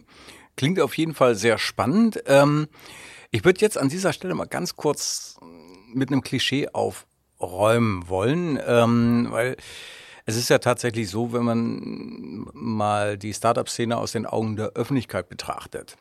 Klingt 0.55 0.79
auf 0.79 0.97
jeden 0.97 1.13
Fall 1.13 1.35
sehr 1.35 1.57
spannend. 1.57 2.23
Ähm, 2.27 2.67
ich 3.31 3.45
würde 3.45 3.61
jetzt 3.61 3.77
an 3.77 3.89
dieser 3.89 4.13
Stelle 4.13 4.35
mal 4.35 4.45
ganz 4.45 4.75
kurz 4.75 5.39
mit 5.93 6.11
einem 6.11 6.21
Klischee 6.21 6.67
aufräumen 6.71 8.07
wollen, 8.07 8.59
ähm, 8.65 9.27
weil 9.29 9.57
es 10.25 10.35
ist 10.35 10.49
ja 10.49 10.59
tatsächlich 10.59 11.09
so, 11.09 11.33
wenn 11.33 11.43
man 11.43 12.47
mal 12.53 13.17
die 13.17 13.33
Startup-Szene 13.33 13.97
aus 13.97 14.11
den 14.11 14.25
Augen 14.25 14.55
der 14.55 14.69
Öffentlichkeit 14.69 15.29
betrachtet, 15.29 15.97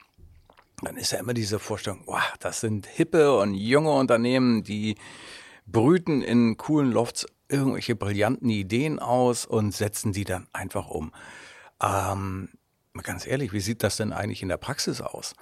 dann 0.82 0.96
ist 0.96 1.12
ja 1.12 1.18
immer 1.18 1.34
diese 1.34 1.58
Vorstellung, 1.58 2.02
wow, 2.06 2.34
das 2.40 2.60
sind 2.60 2.86
hippe 2.86 3.36
und 3.36 3.54
junge 3.54 3.92
Unternehmen, 3.92 4.62
die 4.62 4.96
brüten 5.66 6.22
in 6.22 6.56
coolen 6.56 6.90
Lofts 6.90 7.26
irgendwelche 7.48 7.96
brillanten 7.96 8.48
Ideen 8.48 8.98
aus 8.98 9.44
und 9.44 9.74
setzen 9.74 10.12
die 10.12 10.24
dann 10.24 10.46
einfach 10.52 10.88
um. 10.88 11.12
Ähm, 11.82 12.50
ganz 13.02 13.26
ehrlich, 13.26 13.52
wie 13.52 13.60
sieht 13.60 13.82
das 13.82 13.96
denn 13.96 14.12
eigentlich 14.12 14.42
in 14.42 14.48
der 14.48 14.56
Praxis 14.56 15.00
aus? 15.00 15.34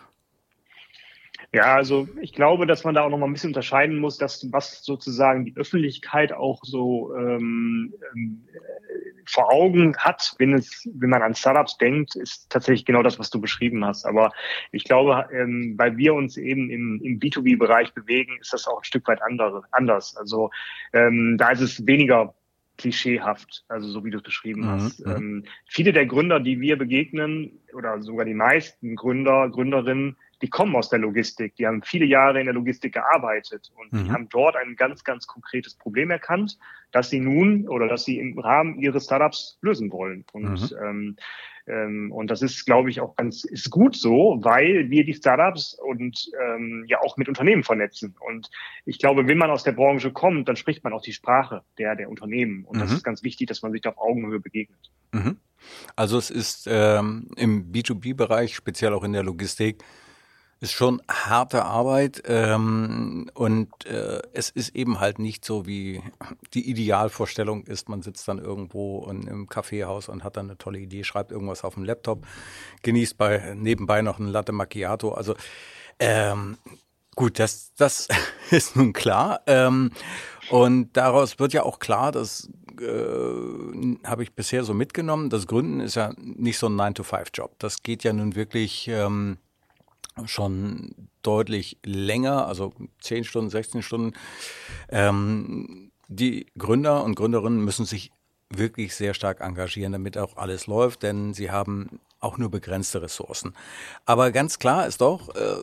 Ja, 1.52 1.74
also 1.74 2.06
ich 2.20 2.34
glaube, 2.34 2.66
dass 2.66 2.84
man 2.84 2.94
da 2.94 3.02
auch 3.02 3.08
noch 3.08 3.16
mal 3.16 3.26
ein 3.26 3.32
bisschen 3.32 3.50
unterscheiden 3.50 3.98
muss, 3.98 4.18
dass 4.18 4.52
was 4.52 4.84
sozusagen 4.84 5.46
die 5.46 5.56
Öffentlichkeit 5.56 6.32
auch 6.32 6.60
so 6.62 7.14
ähm, 7.16 7.94
ähm, 8.14 8.44
vor 9.24 9.50
Augen 9.50 9.96
hat, 9.96 10.34
wenn 10.38 10.52
es, 10.52 10.86
wenn 10.92 11.08
man 11.08 11.22
an 11.22 11.34
Startups 11.34 11.78
denkt, 11.78 12.16
ist 12.16 12.50
tatsächlich 12.50 12.84
genau 12.84 13.02
das, 13.02 13.18
was 13.18 13.30
du 13.30 13.40
beschrieben 13.40 13.84
hast. 13.84 14.04
Aber 14.04 14.32
ich 14.72 14.84
glaube, 14.84 15.26
ähm, 15.32 15.74
weil 15.78 15.96
wir 15.96 16.14
uns 16.14 16.36
eben 16.36 16.68
im, 16.70 17.00
im 17.02 17.18
B2B-Bereich 17.18 17.94
bewegen, 17.94 18.38
ist 18.40 18.52
das 18.52 18.66
auch 18.66 18.80
ein 18.80 18.84
Stück 18.84 19.08
weit 19.08 19.22
andere, 19.22 19.62
anders. 19.70 20.16
Also 20.16 20.50
ähm, 20.92 21.36
da 21.38 21.50
ist 21.50 21.60
es 21.60 21.86
weniger 21.86 22.34
klischeehaft, 22.76 23.64
also 23.68 23.88
so 23.88 24.04
wie 24.04 24.10
du 24.10 24.18
es 24.18 24.22
beschrieben 24.22 24.62
mhm. 24.62 24.68
hast. 24.68 25.00
Ähm, 25.00 25.44
viele 25.66 25.92
der 25.92 26.06
Gründer, 26.06 26.40
die 26.40 26.60
wir 26.60 26.76
begegnen, 26.76 27.58
oder 27.74 28.00
sogar 28.02 28.24
die 28.24 28.34
meisten 28.34 28.96
Gründer, 28.96 29.48
Gründerinnen, 29.50 30.16
die 30.42 30.48
kommen 30.48 30.76
aus 30.76 30.88
der 30.88 31.00
Logistik, 31.00 31.56
die 31.56 31.66
haben 31.66 31.82
viele 31.82 32.06
Jahre 32.06 32.38
in 32.38 32.46
der 32.46 32.54
Logistik 32.54 32.94
gearbeitet 32.94 33.70
und 33.74 33.92
mhm. 33.92 34.04
die 34.04 34.10
haben 34.10 34.28
dort 34.28 34.56
ein 34.56 34.76
ganz, 34.76 35.02
ganz 35.04 35.26
konkretes 35.26 35.74
Problem 35.74 36.10
erkannt, 36.10 36.58
dass 36.92 37.10
sie 37.10 37.20
nun 37.20 37.68
oder 37.68 37.88
dass 37.88 38.04
sie 38.04 38.18
im 38.18 38.38
Rahmen 38.38 38.78
ihres 38.78 39.04
Startups 39.04 39.58
lösen 39.62 39.90
wollen. 39.90 40.24
Und, 40.32 40.70
mhm. 40.70 40.76
ähm, 40.82 41.16
ähm, 41.66 42.12
und 42.12 42.30
das 42.30 42.40
ist, 42.40 42.64
glaube 42.64 42.88
ich, 42.88 43.00
auch 43.00 43.16
ganz 43.16 43.44
ist 43.44 43.70
gut 43.70 43.96
so, 43.96 44.38
weil 44.42 44.88
wir 44.90 45.04
die 45.04 45.14
Startups 45.14 45.74
und 45.74 46.30
ähm, 46.40 46.84
ja 46.86 47.00
auch 47.00 47.16
mit 47.16 47.28
Unternehmen 47.28 47.64
vernetzen. 47.64 48.14
Und 48.20 48.48
ich 48.84 48.98
glaube, 48.98 49.26
wenn 49.26 49.38
man 49.38 49.50
aus 49.50 49.64
der 49.64 49.72
Branche 49.72 50.12
kommt, 50.12 50.48
dann 50.48 50.56
spricht 50.56 50.84
man 50.84 50.92
auch 50.92 51.02
die 51.02 51.12
Sprache 51.12 51.62
der, 51.78 51.96
der 51.96 52.08
Unternehmen. 52.08 52.64
Und 52.64 52.76
mhm. 52.76 52.80
das 52.80 52.92
ist 52.92 53.02
ganz 53.02 53.22
wichtig, 53.22 53.48
dass 53.48 53.62
man 53.62 53.72
sich 53.72 53.82
da 53.82 53.90
auf 53.90 53.98
Augenhöhe 53.98 54.40
begegnet. 54.40 54.90
Mhm. 55.12 55.38
Also 55.96 56.16
es 56.16 56.30
ist 56.30 56.68
ähm, 56.70 57.28
im 57.36 57.72
B2B-Bereich, 57.72 58.54
speziell 58.54 58.92
auch 58.92 59.02
in 59.02 59.12
der 59.12 59.24
Logistik, 59.24 59.82
ist 60.60 60.72
schon 60.72 61.00
harte 61.08 61.64
Arbeit 61.64 62.22
ähm, 62.26 63.30
und 63.34 63.86
äh, 63.86 64.20
es 64.32 64.50
ist 64.50 64.74
eben 64.74 64.98
halt 64.98 65.18
nicht 65.18 65.44
so, 65.44 65.66
wie 65.66 66.02
die 66.54 66.68
Idealvorstellung 66.68 67.64
ist, 67.64 67.88
man 67.88 68.02
sitzt 68.02 68.26
dann 68.26 68.38
irgendwo 68.38 69.06
in, 69.08 69.22
im 69.28 69.48
Kaffeehaus 69.48 70.08
und 70.08 70.24
hat 70.24 70.36
dann 70.36 70.46
eine 70.46 70.58
tolle 70.58 70.80
Idee, 70.80 71.04
schreibt 71.04 71.30
irgendwas 71.30 71.62
auf 71.62 71.74
dem 71.74 71.84
Laptop, 71.84 72.26
genießt 72.82 73.16
bei 73.16 73.54
nebenbei 73.54 74.02
noch 74.02 74.18
ein 74.18 74.26
Latte 74.26 74.52
Macchiato. 74.52 75.12
Also 75.12 75.34
ähm, 76.00 76.58
gut, 77.14 77.38
das, 77.38 77.72
das 77.76 78.08
ist 78.50 78.74
nun 78.74 78.92
klar. 78.92 79.42
Ähm, 79.46 79.92
und 80.50 80.96
daraus 80.96 81.38
wird 81.38 81.52
ja 81.52 81.62
auch 81.62 81.78
klar, 81.78 82.10
dass 82.10 82.50
äh, 82.80 83.98
habe 84.04 84.22
ich 84.22 84.32
bisher 84.32 84.64
so 84.64 84.74
mitgenommen, 84.74 85.30
das 85.30 85.46
Gründen 85.46 85.80
ist 85.80 85.94
ja 85.94 86.12
nicht 86.16 86.58
so 86.58 86.66
ein 86.66 86.74
9-to-5-Job. 86.74 87.54
Das 87.58 87.82
geht 87.82 88.02
ja 88.02 88.12
nun 88.12 88.34
wirklich 88.34 88.88
ähm, 88.88 89.38
schon 90.26 91.08
deutlich 91.22 91.78
länger, 91.84 92.46
also 92.46 92.72
10 93.00 93.24
Stunden, 93.24 93.50
16 93.50 93.82
Stunden. 93.82 94.12
Ähm, 94.88 95.90
die 96.08 96.46
Gründer 96.56 97.04
und 97.04 97.14
Gründerinnen 97.14 97.64
müssen 97.64 97.84
sich 97.84 98.12
wirklich 98.50 98.94
sehr 98.94 99.14
stark 99.14 99.40
engagieren, 99.40 99.92
damit 99.92 100.16
auch 100.16 100.36
alles 100.36 100.66
läuft, 100.66 101.02
denn 101.02 101.34
sie 101.34 101.50
haben 101.50 102.00
auch 102.20 102.38
nur 102.38 102.50
begrenzte 102.50 103.02
Ressourcen. 103.02 103.54
Aber 104.06 104.32
ganz 104.32 104.58
klar 104.58 104.86
ist 104.86 105.00
doch, 105.00 105.34
äh, 105.34 105.56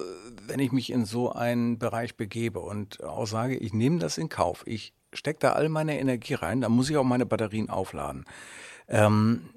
wenn 0.47 0.59
ich 0.59 0.71
mich 0.71 0.91
in 0.91 1.05
so 1.05 1.31
einen 1.31 1.79
Bereich 1.79 2.15
begebe 2.15 2.59
und 2.59 3.03
auch 3.03 3.25
sage, 3.25 3.57
ich 3.57 3.73
nehme 3.73 3.99
das 3.99 4.17
in 4.17 4.29
Kauf, 4.29 4.63
ich 4.65 4.93
stecke 5.13 5.39
da 5.39 5.53
all 5.53 5.69
meine 5.69 5.99
Energie 5.99 6.35
rein, 6.35 6.61
dann 6.61 6.71
muss 6.71 6.89
ich 6.89 6.97
auch 6.97 7.03
meine 7.03 7.25
Batterien 7.25 7.69
aufladen. 7.69 8.25
Ähm, 8.87 9.49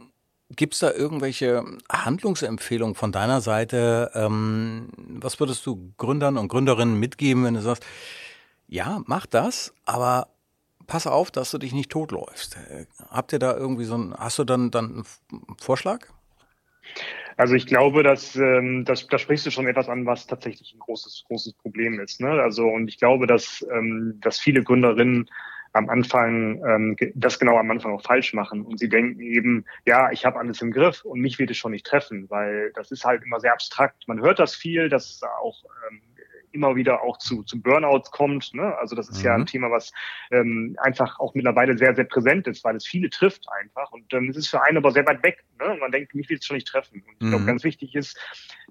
Gibt 0.56 0.74
es 0.74 0.80
da 0.80 0.92
irgendwelche 0.92 1.62
Handlungsempfehlungen 1.90 2.94
von 2.94 3.12
deiner 3.12 3.40
Seite? 3.40 4.10
Ähm, 4.14 4.88
was 4.96 5.40
würdest 5.40 5.66
du 5.66 5.92
Gründern 5.98 6.38
und 6.38 6.48
Gründerinnen 6.48 6.98
mitgeben, 6.98 7.44
wenn 7.44 7.54
du 7.54 7.60
sagst, 7.60 7.84
ja, 8.66 9.02
mach 9.06 9.26
das, 9.26 9.74
aber 9.84 10.28
pass 10.86 11.06
auf, 11.06 11.30
dass 11.30 11.50
du 11.50 11.58
dich 11.58 11.72
nicht 11.72 11.90
totläufst. 11.90 12.56
Habt 13.10 13.32
ihr 13.32 13.38
da 13.38 13.56
irgendwie 13.56 13.84
so 13.84 13.96
ein, 13.96 14.14
hast 14.18 14.38
du 14.38 14.44
dann, 14.44 14.70
dann 14.70 15.04
einen 15.30 15.56
Vorschlag? 15.60 16.06
Also 17.36 17.54
ich 17.54 17.66
glaube, 17.66 18.02
dass 18.02 18.34
ähm, 18.34 18.84
das, 18.84 19.06
da 19.06 19.18
sprichst 19.18 19.46
du 19.46 19.50
schon 19.50 19.68
etwas 19.68 19.88
an, 19.88 20.06
was 20.06 20.26
tatsächlich 20.26 20.74
ein 20.74 20.80
großes, 20.80 21.24
großes 21.28 21.52
Problem 21.52 22.00
ist. 22.00 22.20
Ne? 22.20 22.30
Also 22.30 22.66
und 22.66 22.88
ich 22.88 22.98
glaube, 22.98 23.26
dass, 23.26 23.64
ähm, 23.70 24.18
dass 24.20 24.40
viele 24.40 24.64
Gründerinnen 24.64 25.30
am 25.72 25.88
Anfang 25.88 26.62
ähm, 26.64 26.96
das 27.14 27.38
genau 27.38 27.58
am 27.58 27.70
Anfang 27.70 27.92
auch 27.92 28.02
falsch 28.02 28.32
machen 28.34 28.62
und 28.62 28.78
sie 28.78 28.88
denken 28.88 29.20
eben, 29.20 29.64
ja, 29.86 30.10
ich 30.10 30.24
habe 30.24 30.38
alles 30.38 30.62
im 30.62 30.72
Griff 30.72 31.04
und 31.04 31.20
mich 31.20 31.38
wird 31.38 31.50
es 31.50 31.56
schon 31.56 31.72
nicht 31.72 31.86
treffen, 31.86 32.28
weil 32.30 32.72
das 32.74 32.90
ist 32.90 33.04
halt 33.04 33.22
immer 33.24 33.40
sehr 33.40 33.52
abstrakt. 33.52 34.08
Man 34.08 34.20
hört 34.20 34.38
das 34.38 34.54
viel, 34.54 34.88
dass 34.88 35.20
auch 35.40 35.64
ähm, 35.90 36.00
immer 36.52 36.76
wieder 36.76 37.02
auch 37.02 37.18
zu, 37.18 37.42
zu 37.42 37.60
Burnouts 37.60 38.10
kommt. 38.10 38.54
Ne? 38.54 38.76
Also 38.78 38.96
das 38.96 39.08
ist 39.08 39.18
mhm. 39.18 39.24
ja 39.24 39.34
ein 39.34 39.40
mhm. 39.40 39.46
Thema, 39.46 39.70
was 39.70 39.92
ähm, 40.30 40.76
einfach 40.80 41.18
auch 41.20 41.34
mittlerweile 41.34 41.76
sehr, 41.76 41.94
sehr 41.94 42.04
präsent 42.04 42.46
ist, 42.46 42.64
weil 42.64 42.76
es 42.76 42.86
viele 42.86 43.10
trifft 43.10 43.46
einfach. 43.60 43.92
Und 43.92 44.12
ähm, 44.12 44.28
es 44.28 44.36
ist 44.36 44.48
für 44.48 44.62
einen 44.62 44.78
aber 44.78 44.90
sehr 44.92 45.06
weit 45.06 45.22
weg. 45.22 45.44
Ne? 45.60 45.76
Man 45.80 45.92
denkt, 45.92 46.14
mich 46.14 46.28
wird 46.28 46.40
es 46.40 46.46
schon 46.46 46.56
nicht 46.56 46.68
treffen. 46.68 47.02
Und 47.06 47.14
ich 47.18 47.26
mhm. 47.26 47.30
glaube, 47.30 47.44
ganz 47.44 47.64
wichtig 47.64 47.94
ist, 47.94 48.18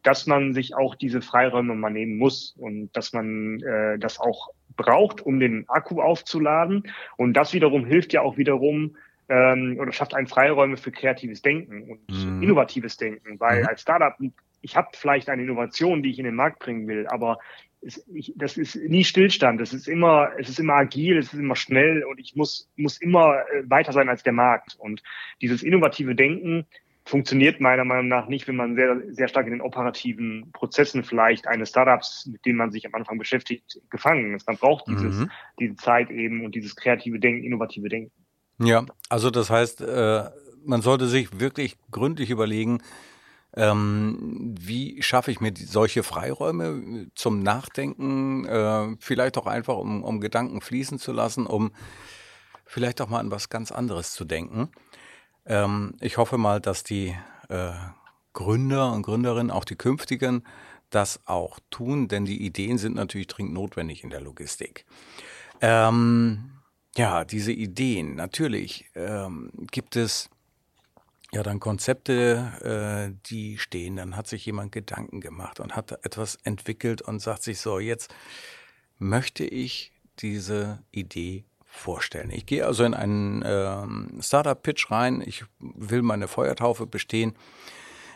dass 0.03 0.25
man 0.27 0.53
sich 0.53 0.75
auch 0.75 0.95
diese 0.95 1.21
Freiräume 1.21 1.75
mal 1.75 1.89
nehmen 1.89 2.17
muss 2.17 2.55
und 2.57 2.91
dass 2.93 3.13
man 3.13 3.61
äh, 3.61 3.97
das 3.99 4.19
auch 4.19 4.49
braucht, 4.77 5.21
um 5.21 5.39
den 5.39 5.65
Akku 5.67 6.01
aufzuladen. 6.01 6.83
Und 7.17 7.33
das 7.33 7.53
wiederum 7.53 7.85
hilft 7.85 8.13
ja 8.13 8.21
auch 8.21 8.37
wiederum, 8.37 8.95
ähm, 9.29 9.77
oder 9.79 9.91
schafft 9.91 10.13
einen 10.13 10.27
Freiräume 10.27 10.77
für 10.77 10.91
kreatives 10.91 11.41
Denken 11.41 11.91
und 11.91 12.09
mhm. 12.09 12.41
innovatives 12.41 12.97
Denken, 12.97 13.39
weil 13.39 13.61
mhm. 13.61 13.67
als 13.67 13.81
Startup, 13.81 14.15
ich 14.61 14.75
habe 14.77 14.89
vielleicht 14.93 15.29
eine 15.29 15.43
Innovation, 15.43 16.01
die 16.01 16.11
ich 16.11 16.19
in 16.19 16.25
den 16.25 16.35
Markt 16.35 16.59
bringen 16.59 16.87
will, 16.87 17.07
aber 17.07 17.39
es, 17.81 18.03
ich, 18.13 18.33
das 18.35 18.57
ist 18.57 18.75
nie 18.75 19.03
Stillstand. 19.03 19.61
Es 19.61 19.73
ist 19.73 19.87
immer, 19.87 20.31
es 20.39 20.49
ist 20.49 20.59
immer 20.59 20.73
agil, 20.73 21.17
es 21.17 21.33
ist 21.33 21.39
immer 21.39 21.55
schnell 21.55 22.03
und 22.03 22.19
ich 22.19 22.35
muss, 22.35 22.69
muss 22.75 22.97
immer 22.97 23.41
äh, 23.53 23.69
weiter 23.69 23.93
sein 23.93 24.09
als 24.09 24.23
der 24.23 24.33
Markt. 24.33 24.75
Und 24.79 25.03
dieses 25.41 25.61
innovative 25.63 26.15
Denken 26.15 26.65
funktioniert 27.07 27.59
meiner 27.59 27.85
Meinung 27.85 28.07
nach 28.07 28.27
nicht, 28.27 28.47
wenn 28.47 28.55
man 28.55 28.75
sehr, 28.75 29.01
sehr 29.09 29.27
stark 29.27 29.45
in 29.45 29.53
den 29.53 29.61
operativen 29.61 30.51
Prozessen 30.51 31.03
vielleicht 31.03 31.47
eines 31.47 31.69
Startups, 31.69 32.27
mit 32.31 32.45
denen 32.45 32.57
man 32.57 32.71
sich 32.71 32.85
am 32.85 32.93
Anfang 32.95 33.17
beschäftigt, 33.17 33.79
gefangen 33.89 34.35
ist. 34.35 34.47
Man 34.47 34.57
braucht 34.57 34.87
dieses, 34.87 35.19
mhm. 35.19 35.31
diese 35.59 35.75
Zeit 35.75 36.09
eben 36.09 36.43
und 36.43 36.55
dieses 36.55 36.75
kreative 36.75 37.19
Denken, 37.19 37.43
innovative 37.43 37.89
Denken. 37.89 38.11
Ja, 38.59 38.85
also 39.09 39.29
das 39.29 39.49
heißt, 39.49 39.81
äh, 39.81 40.23
man 40.65 40.81
sollte 40.81 41.07
sich 41.07 41.39
wirklich 41.39 41.77
gründlich 41.91 42.29
überlegen, 42.29 42.79
ähm, 43.55 44.55
wie 44.59 45.01
schaffe 45.01 45.31
ich 45.31 45.39
mir 45.39 45.53
solche 45.55 46.03
Freiräume 46.03 47.07
zum 47.15 47.39
Nachdenken, 47.39 48.45
äh, 48.45 48.95
vielleicht 48.99 49.37
auch 49.37 49.47
einfach, 49.47 49.77
um, 49.77 50.03
um 50.03 50.19
Gedanken 50.19 50.61
fließen 50.61 50.99
zu 50.99 51.11
lassen, 51.11 51.47
um 51.47 51.71
vielleicht 52.65 53.01
auch 53.01 53.09
mal 53.09 53.19
an 53.19 53.31
was 53.31 53.49
ganz 53.49 53.71
anderes 53.71 54.13
zu 54.13 54.25
denken. 54.25 54.69
Ähm, 55.47 55.95
ich 55.99 56.17
hoffe 56.17 56.37
mal, 56.37 56.59
dass 56.59 56.83
die 56.83 57.15
äh, 57.49 57.71
Gründer 58.33 58.91
und 58.91 59.01
Gründerinnen, 59.03 59.51
auch 59.51 59.65
die 59.65 59.75
künftigen, 59.75 60.43
das 60.89 61.19
auch 61.25 61.59
tun, 61.69 62.07
denn 62.07 62.25
die 62.25 62.45
Ideen 62.45 62.77
sind 62.77 62.95
natürlich 62.95 63.27
dringend 63.27 63.53
notwendig 63.53 64.03
in 64.03 64.09
der 64.09 64.21
Logistik. 64.21 64.85
Ähm, 65.61 66.51
ja, 66.95 67.25
diese 67.25 67.51
Ideen, 67.51 68.15
natürlich 68.15 68.85
ähm, 68.95 69.51
gibt 69.71 69.95
es 69.95 70.29
ja 71.31 71.43
dann 71.43 71.59
Konzepte, 71.59 73.11
äh, 73.11 73.27
die 73.29 73.57
stehen, 73.57 73.97
dann 73.97 74.15
hat 74.15 74.27
sich 74.27 74.45
jemand 74.45 74.71
Gedanken 74.71 75.19
gemacht 75.19 75.59
und 75.59 75.75
hat 75.75 75.91
etwas 76.05 76.37
entwickelt 76.43 77.01
und 77.01 77.19
sagt 77.19 77.43
sich 77.43 77.59
so, 77.59 77.79
jetzt 77.79 78.13
möchte 78.97 79.43
ich 79.43 79.91
diese 80.19 80.83
Idee 80.91 81.43
vorstellen. 81.67 82.31
Ich 82.31 82.45
gehe 82.45 82.65
also 82.65 82.83
in 82.83 82.93
einen 82.93 83.43
ähm, 83.45 84.19
Startup-Pitch 84.21 84.89
rein, 84.89 85.21
ich 85.25 85.45
will 85.59 86.01
meine 86.01 86.27
Feuertaufe 86.27 86.87
bestehen. 86.87 87.35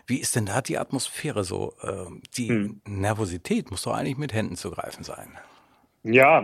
Wie 0.08 0.18
ist 0.18 0.36
denn 0.36 0.48
da 0.48 0.62
die 0.62 0.78
Atmosphäre 0.78 1.44
so? 1.44 1.74
Ähm, 1.84 2.22
die 2.36 2.50
hm. 2.50 2.82
Nervosität 2.88 3.70
muss 3.70 3.84
doch 3.84 3.94
eigentlich 3.94 4.18
mit 4.18 4.34
Händen 4.34 4.56
zu 4.56 4.72
greifen 4.72 5.04
sein. 5.04 5.38
Ja, 6.04 6.44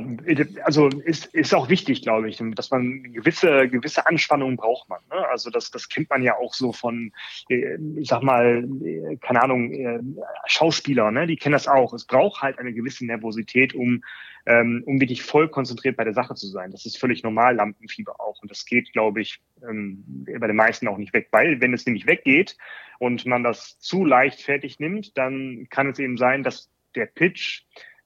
also 0.63 0.87
ist, 0.87 1.25
ist 1.33 1.55
auch 1.55 1.67
wichtig, 1.67 2.03
glaube 2.03 2.29
ich, 2.29 2.39
dass 2.53 2.69
man 2.69 3.11
gewisse, 3.11 3.67
gewisse 3.67 4.05
Anspannung 4.05 4.55
braucht 4.55 4.87
man. 4.87 4.99
Ne? 5.09 5.27
Also 5.29 5.49
das, 5.49 5.71
das 5.71 5.89
kennt 5.89 6.11
man 6.11 6.21
ja 6.21 6.37
auch 6.37 6.53
so 6.53 6.73
von, 6.73 7.11
äh, 7.49 7.77
ich 7.95 8.07
sag 8.07 8.21
mal, 8.21 8.67
äh, 8.83 8.96
keine 9.21 9.41
Ahnung, 9.41 9.71
äh, 9.71 9.99
Schauspieler, 10.45 11.11
ne? 11.11 11.27
die 11.27 11.37
kennen 11.37 11.53
das 11.53 11.67
auch. 11.67 11.93
Es 11.93 12.05
braucht 12.05 12.41
halt 12.41 12.59
eine 12.59 12.73
gewisse 12.73 13.05
Nervosität, 13.05 13.73
um, 13.73 14.03
ähm, 14.45 14.83
um 14.85 14.99
wirklich 14.99 15.23
voll 15.23 15.49
konzentriert 15.49 15.97
bei 15.97 16.03
der 16.03 16.13
Sache 16.13 16.35
zu 16.35 16.47
sein. 16.47 16.71
Das 16.71 16.85
ist 16.85 16.97
völlig 16.97 17.23
normal, 17.23 17.55
Lampenfieber 17.55 18.19
auch. 18.19 18.41
Und 18.41 18.51
das 18.51 18.65
geht, 18.65 18.91
glaube 18.93 19.21
ich, 19.21 19.41
ähm, 19.67 20.03
bei 20.39 20.47
den 20.47 20.55
meisten 20.55 20.87
auch 20.87 20.97
nicht 20.97 21.13
weg. 21.13 21.27
Weil 21.31 21.61
wenn 21.61 21.73
es 21.73 21.85
nämlich 21.85 22.07
weggeht 22.07 22.57
und 22.99 23.25
man 23.25 23.43
das 23.43 23.79
zu 23.79 24.05
leichtfertig 24.05 24.79
nimmt, 24.79 25.17
dann 25.17 25.67
kann 25.69 25.89
es 25.89 25.99
eben 25.99 26.17
sein, 26.17 26.43
dass 26.43 26.69
der 26.95 27.05
Pitch 27.05 27.63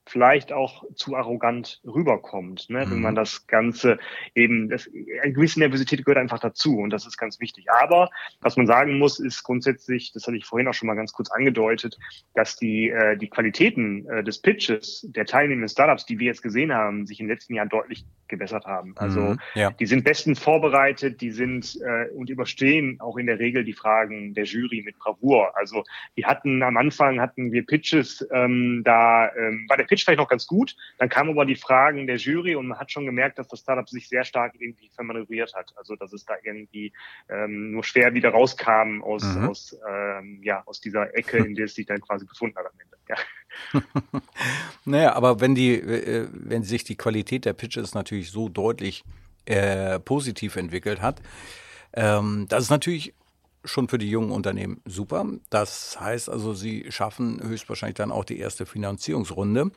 vielleicht 0.08 0.51
auch 0.51 0.84
zu 0.96 1.15
arrogant 1.15 1.81
rüberkommt, 1.86 2.70
ne? 2.70 2.86
Mhm. 2.86 2.91
wenn 2.91 3.01
man 3.01 3.13
mhm. 3.13 3.17
das 3.17 3.48
Ganze 3.48 4.00
eben, 4.36 4.70
das, 4.70 4.89
eine 5.22 5.34
gewisse 5.34 5.60
Nervosität 5.60 6.03
gehört 6.03 6.17
einfach 6.17 6.39
dazu 6.39 6.77
und 6.77 6.89
das 6.89 7.05
ist 7.05 7.17
ganz 7.17 7.39
wichtig. 7.39 7.72
Aber 7.72 8.10
was 8.41 8.58
man 8.58 8.67
sagen 8.67 8.98
muss, 8.98 9.20
ist 9.20 9.43
grundsätzlich, 9.43 10.12
das 10.13 10.25
hatte 10.27 10.38
ich 10.38 10.46
vorhin 10.46 10.67
auch 10.67 10.74
schon 10.74 10.88
mal 10.88 10.96
ganz 10.96 11.13
kurz 11.13 11.31
angedeutet, 11.31 11.98
dass 12.34 12.55
die, 12.55 12.89
äh, 12.89 13.17
die 13.17 13.29
Qualitäten 13.29 14.08
äh, 14.08 14.24
des 14.24 14.39
Pitches 14.39 15.05
der 15.10 15.25
teilnehmenden 15.25 15.70
Startups, 15.70 16.05
die 16.05 16.20
wir 16.20 16.27
jetzt 16.27 16.41
gesehen 16.41 16.74
haben, 16.74 17.05
sich 17.05 17.20
in 17.20 17.27
den 17.27 17.34
letzten 17.34 17.53
Jahren 17.53 17.70
deutlich 17.70 18.05
gebessert 18.27 18.65
haben. 18.65 18.96
Also 18.98 19.22
mhm, 19.22 19.39
ja. 19.55 19.72
die 19.72 19.86
sind 19.86 20.03
bestens 20.03 20.39
vorbereitet, 20.39 21.22
die 21.22 21.31
sind 21.31 21.77
äh, 21.86 22.10
und 22.15 22.29
überstehen 22.29 23.00
auch 23.00 23.17
in 23.17 23.27
der 23.27 23.39
Regel 23.39 23.63
die 23.63 23.74
Fragen 23.74 24.34
der 24.34 24.46
Jury 24.46 24.81
mit 24.84 24.98
Bravour. 24.98 25.55
Also 25.55 25.84
wir 26.15 26.25
hatten 26.25 26.63
am 26.63 26.77
Anfang 26.77 27.20
hatten 27.22 27.51
wir 27.51 27.65
Pitches, 27.65 28.27
ähm, 28.31 28.81
da 28.84 29.29
ähm, 29.36 29.65
war 29.70 29.77
der 29.77 29.86
Pitch 29.91 30.05
vielleicht 30.05 30.19
noch 30.19 30.29
ganz 30.29 30.48
gut, 30.48 30.77
dann 31.00 31.10
kamen 31.10 31.31
aber 31.31 31.45
die 31.45 31.57
Fragen 31.57 32.07
der 32.07 32.15
Jury 32.15 32.55
und 32.55 32.67
man 32.67 32.79
hat 32.79 32.93
schon 32.93 33.05
gemerkt, 33.05 33.38
dass 33.38 33.50
das 33.50 33.60
Startup 33.60 33.89
sich 33.89 34.07
sehr 34.07 34.24
stark 34.24 34.53
irgendwie 34.57 34.89
vermanövriert 34.95 35.53
hat. 35.53 35.74
Also 35.75 35.98
dass 35.98 36.13
es 36.13 36.24
da 36.24 36.36
irgendwie 36.41 36.93
ähm, 37.27 37.74
nur 37.74 37.83
schwer 37.83 38.13
wieder 38.13 38.29
rauskam 38.29 39.03
aus, 39.03 39.24
mhm. 39.24 39.50
aus, 39.50 39.77
ähm, 39.86 40.39
ja, 40.43 40.63
aus 40.65 40.79
dieser 40.79 41.13
Ecke, 41.13 41.39
in 41.39 41.55
der 41.55 41.65
es 41.65 41.75
sich 41.75 41.86
dann 41.86 42.00
quasi 42.00 42.25
befunden 42.25 42.55
hat 42.55 42.67
am 42.67 42.79
Ende. 42.79 42.98
Ja. 43.10 44.21
naja, 44.86 45.13
aber 45.13 45.41
wenn 45.41 45.55
die, 45.55 45.74
äh, 45.74 46.29
wenn 46.31 46.63
sich 46.63 46.86
die 46.86 46.95
Qualität 46.95 47.43
der 47.43 47.51
Pitches 47.51 47.93
natürlich 47.93 48.31
so 48.31 48.48
deutlich 48.48 49.03
äh, 49.43 50.00
positiv 50.00 50.55
entwickelt 50.55 51.01
hat, 51.01 51.21
ähm, 51.91 52.45
das 52.48 52.63
ist 52.63 52.69
natürlich 52.69 53.13
schon 53.63 53.87
für 53.87 53.97
die 53.97 54.09
jungen 54.09 54.31
Unternehmen 54.31 54.81
super. 54.85 55.25
Das 55.49 55.99
heißt 55.99 56.29
also, 56.29 56.53
sie 56.53 56.85
schaffen 56.89 57.41
höchstwahrscheinlich 57.43 57.97
dann 57.97 58.11
auch 58.11 58.25
die 58.25 58.39
erste 58.39 58.65
Finanzierungsrunde. 58.65 59.71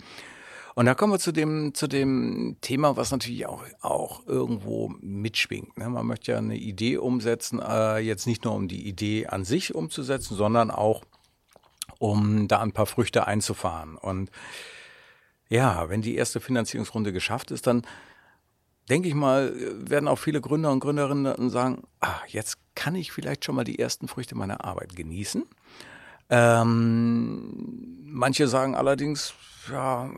Und 0.75 0.87
da 0.87 0.95
kommen 0.95 1.13
wir 1.13 1.21
zu 1.21 1.31
dem, 1.31 1.73
zu 1.73 1.87
dem 1.87 2.57
Thema, 2.61 2.97
was 2.97 3.13
natürlich 3.13 3.47
auch, 3.47 3.63
auch 3.81 4.27
irgendwo 4.27 4.93
mitschwingt. 5.01 5.79
Ne? 5.79 5.89
Man 5.89 6.07
möchte 6.07 6.33
ja 6.33 6.39
eine 6.39 6.57
Idee 6.57 6.97
umsetzen, 6.97 7.61
äh, 7.61 7.99
jetzt 7.99 8.27
nicht 8.27 8.45
nur 8.45 8.55
um 8.55 8.67
die 8.67 8.89
Idee 8.89 9.27
an 9.27 9.45
sich 9.45 9.75
umzusetzen, 9.75 10.37
sondern 10.37 10.73
auch 10.73 11.05
um 12.01 12.49
da 12.49 12.61
ein 12.61 12.73
paar 12.73 12.87
Früchte 12.87 13.29
einzufahren. 13.29 13.97
Und 13.97 14.33
ja, 15.49 15.89
wenn 15.89 16.03
die 16.03 16.17
erste 16.17 16.41
Finanzierungsrunde 16.41 17.13
geschafft 17.13 17.53
ist, 17.53 17.69
dann 17.69 17.83
denke 18.89 19.09
ich 19.09 19.15
mal, 19.15 19.53
werden 19.89 20.09
auch 20.09 20.19
viele 20.19 20.41
Gründer 20.41 20.71
und 20.71 20.81
Gründerinnen 20.81 21.51
sagen, 21.51 21.83
ah, 22.01 22.21
jetzt 22.29 22.59
kann 22.75 22.95
ich 22.95 23.13
vielleicht 23.13 23.45
schon 23.45 23.55
mal 23.55 23.65
die 23.65 23.79
ersten 23.79 24.09
Früchte 24.09 24.35
meiner 24.35 24.65
Arbeit 24.65 24.97
genießen. 24.97 25.45
Ähm, 26.31 28.03
manche 28.05 28.49
sagen 28.49 28.75
allerdings, 28.75 29.35
ja, 29.71 30.11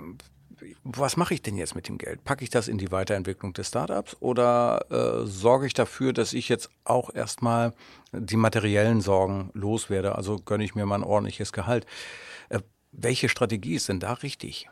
was 0.84 1.16
mache 1.16 1.34
ich 1.34 1.42
denn 1.42 1.56
jetzt 1.56 1.74
mit 1.74 1.88
dem 1.88 1.98
Geld? 1.98 2.24
Packe 2.24 2.42
ich 2.42 2.50
das 2.50 2.68
in 2.68 2.78
die 2.78 2.90
Weiterentwicklung 2.90 3.52
des 3.52 3.68
Startups 3.68 4.16
oder 4.20 4.86
äh, 4.90 5.26
sorge 5.26 5.66
ich 5.66 5.74
dafür, 5.74 6.12
dass 6.12 6.32
ich 6.32 6.48
jetzt 6.48 6.70
auch 6.84 7.14
erstmal 7.14 7.74
die 8.12 8.36
materiellen 8.36 9.00
Sorgen 9.00 9.50
loswerde? 9.52 10.14
Also 10.14 10.36
gönne 10.36 10.64
ich 10.64 10.74
mir 10.74 10.86
mal 10.86 10.96
ein 10.96 11.04
ordentliches 11.04 11.52
Gehalt. 11.52 11.86
Äh, 12.48 12.60
welche 12.92 13.28
Strategie 13.28 13.74
ist 13.74 13.88
denn 13.88 14.00
da 14.00 14.14
richtig? 14.14 14.68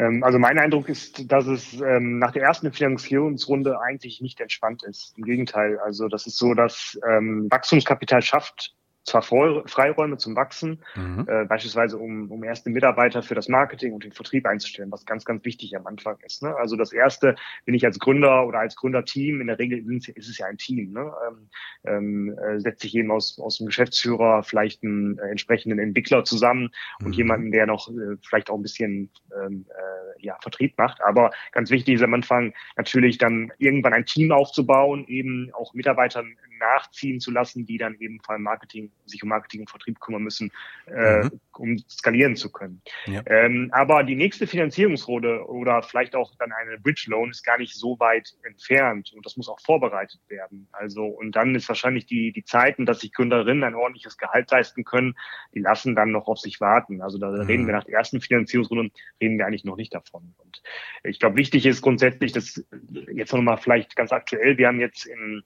Ähm, 0.00 0.24
also 0.24 0.38
mein 0.38 0.58
Eindruck 0.58 0.88
ist, 0.88 1.30
dass 1.30 1.46
es 1.46 1.74
ähm, 1.80 2.18
nach 2.18 2.32
der 2.32 2.42
ersten 2.42 2.72
Finanzierungsrunde 2.72 3.80
eigentlich 3.80 4.22
nicht 4.22 4.40
entspannt 4.40 4.82
ist. 4.82 5.12
Im 5.18 5.24
Gegenteil, 5.24 5.78
also 5.78 6.08
das 6.08 6.26
ist 6.26 6.38
so, 6.38 6.54
dass 6.54 6.98
ähm, 7.06 7.48
Wachstumskapital 7.50 8.22
schafft 8.22 8.74
zwar 9.04 9.22
Freiräume 9.22 10.18
zum 10.18 10.36
Wachsen, 10.36 10.82
mhm. 10.94 11.26
äh, 11.26 11.44
beispielsweise 11.44 11.98
um, 11.98 12.30
um 12.30 12.44
erste 12.44 12.70
Mitarbeiter 12.70 13.22
für 13.22 13.34
das 13.34 13.48
Marketing 13.48 13.92
und 13.92 14.04
den 14.04 14.12
Vertrieb 14.12 14.46
einzustellen, 14.46 14.90
was 14.92 15.06
ganz, 15.06 15.24
ganz 15.24 15.44
wichtig 15.44 15.76
am 15.76 15.86
Anfang 15.86 16.18
ist. 16.24 16.42
Ne? 16.42 16.54
Also 16.56 16.76
das 16.76 16.92
erste, 16.92 17.34
wenn 17.64 17.74
ich 17.74 17.84
als 17.84 17.98
Gründer 17.98 18.46
oder 18.46 18.60
als 18.60 18.76
Gründerteam, 18.76 19.40
in 19.40 19.46
der 19.46 19.58
Regel 19.58 19.84
ist 19.90 20.28
es 20.28 20.38
ja 20.38 20.46
ein 20.46 20.58
Team, 20.58 20.92
ne? 20.92 21.12
ähm, 21.26 21.48
ähm 21.84 22.38
äh, 22.38 22.60
setzt 22.60 22.82
sich 22.82 22.94
eben 22.94 23.10
aus, 23.10 23.38
aus 23.38 23.58
dem 23.58 23.66
Geschäftsführer, 23.66 24.42
vielleicht 24.42 24.82
einen 24.82 25.18
äh, 25.18 25.28
entsprechenden 25.30 25.78
Entwickler 25.78 26.24
zusammen 26.24 26.70
und 27.00 27.08
mhm. 27.08 27.14
jemanden, 27.14 27.52
der 27.52 27.66
noch 27.66 27.88
äh, 27.88 28.16
vielleicht 28.22 28.50
auch 28.50 28.56
ein 28.56 28.62
bisschen 28.62 29.10
ähm, 29.34 29.66
äh, 29.68 30.24
ja, 30.24 30.36
Vertrieb 30.40 30.76
macht. 30.78 31.02
Aber 31.02 31.30
ganz 31.52 31.70
wichtig 31.70 31.94
ist 31.94 32.02
am 32.02 32.14
Anfang 32.14 32.52
natürlich 32.76 33.18
dann 33.18 33.52
irgendwann 33.58 33.94
ein 33.94 34.06
Team 34.06 34.32
aufzubauen, 34.32 35.06
eben 35.08 35.50
auch 35.54 35.74
Mitarbeitern 35.74 36.36
nachziehen 36.60 37.18
zu 37.18 37.30
lassen, 37.30 37.66
die 37.66 37.78
dann 37.78 37.96
eben 37.98 38.20
vor 38.20 38.34
allem 38.34 38.44
Marketing, 38.44 38.92
sich 39.06 39.22
um 39.22 39.28
Marketing 39.28 39.62
und 39.62 39.70
Vertrieb 39.70 39.98
kümmern 39.98 40.22
müssen, 40.22 40.52
äh, 40.86 41.24
mhm. 41.24 41.40
um 41.56 41.78
skalieren 41.88 42.36
zu 42.36 42.52
können. 42.52 42.82
Ja. 43.06 43.22
Ähm, 43.26 43.70
aber 43.72 44.04
die 44.04 44.14
nächste 44.14 44.46
Finanzierungsrunde 44.46 45.46
oder 45.48 45.82
vielleicht 45.82 46.14
auch 46.14 46.34
dann 46.38 46.52
eine 46.52 46.78
Bridge 46.78 47.06
Loan 47.08 47.30
ist 47.30 47.42
gar 47.42 47.58
nicht 47.58 47.74
so 47.74 47.98
weit 47.98 48.36
entfernt 48.44 49.12
und 49.12 49.26
das 49.26 49.36
muss 49.36 49.48
auch 49.48 49.60
vorbereitet 49.60 50.20
werden. 50.28 50.68
Also 50.72 51.04
und 51.04 51.32
dann 51.34 51.54
ist 51.54 51.68
wahrscheinlich 51.68 52.06
die 52.06 52.32
die 52.32 52.44
Zeiten, 52.44 52.86
dass 52.86 53.00
sich 53.00 53.12
Gründerinnen 53.12 53.64
ein 53.64 53.74
ordentliches 53.74 54.16
Gehalt 54.16 54.50
leisten 54.50 54.84
können, 54.84 55.14
die 55.54 55.60
lassen 55.60 55.94
dann 55.94 56.12
noch 56.12 56.28
auf 56.28 56.38
sich 56.38 56.60
warten. 56.60 57.02
Also 57.02 57.18
da 57.18 57.30
mhm. 57.30 57.40
reden 57.40 57.66
wir 57.66 57.74
nach 57.74 57.84
der 57.84 57.94
ersten 57.94 58.20
Finanzierungsrunde 58.20 58.90
reden 59.20 59.38
wir 59.38 59.46
eigentlich 59.46 59.64
noch 59.64 59.76
nicht 59.76 59.94
davon. 59.94 60.34
Und 60.38 60.62
ich 61.02 61.18
glaube, 61.18 61.36
wichtig 61.36 61.66
ist 61.66 61.82
grundsätzlich, 61.82 62.32
dass 62.32 62.64
jetzt 63.12 63.32
noch 63.32 63.42
mal 63.42 63.56
vielleicht 63.56 63.96
ganz 63.96 64.12
aktuell, 64.12 64.58
wir 64.58 64.68
haben 64.68 64.80
jetzt 64.80 65.06
im 65.06 65.42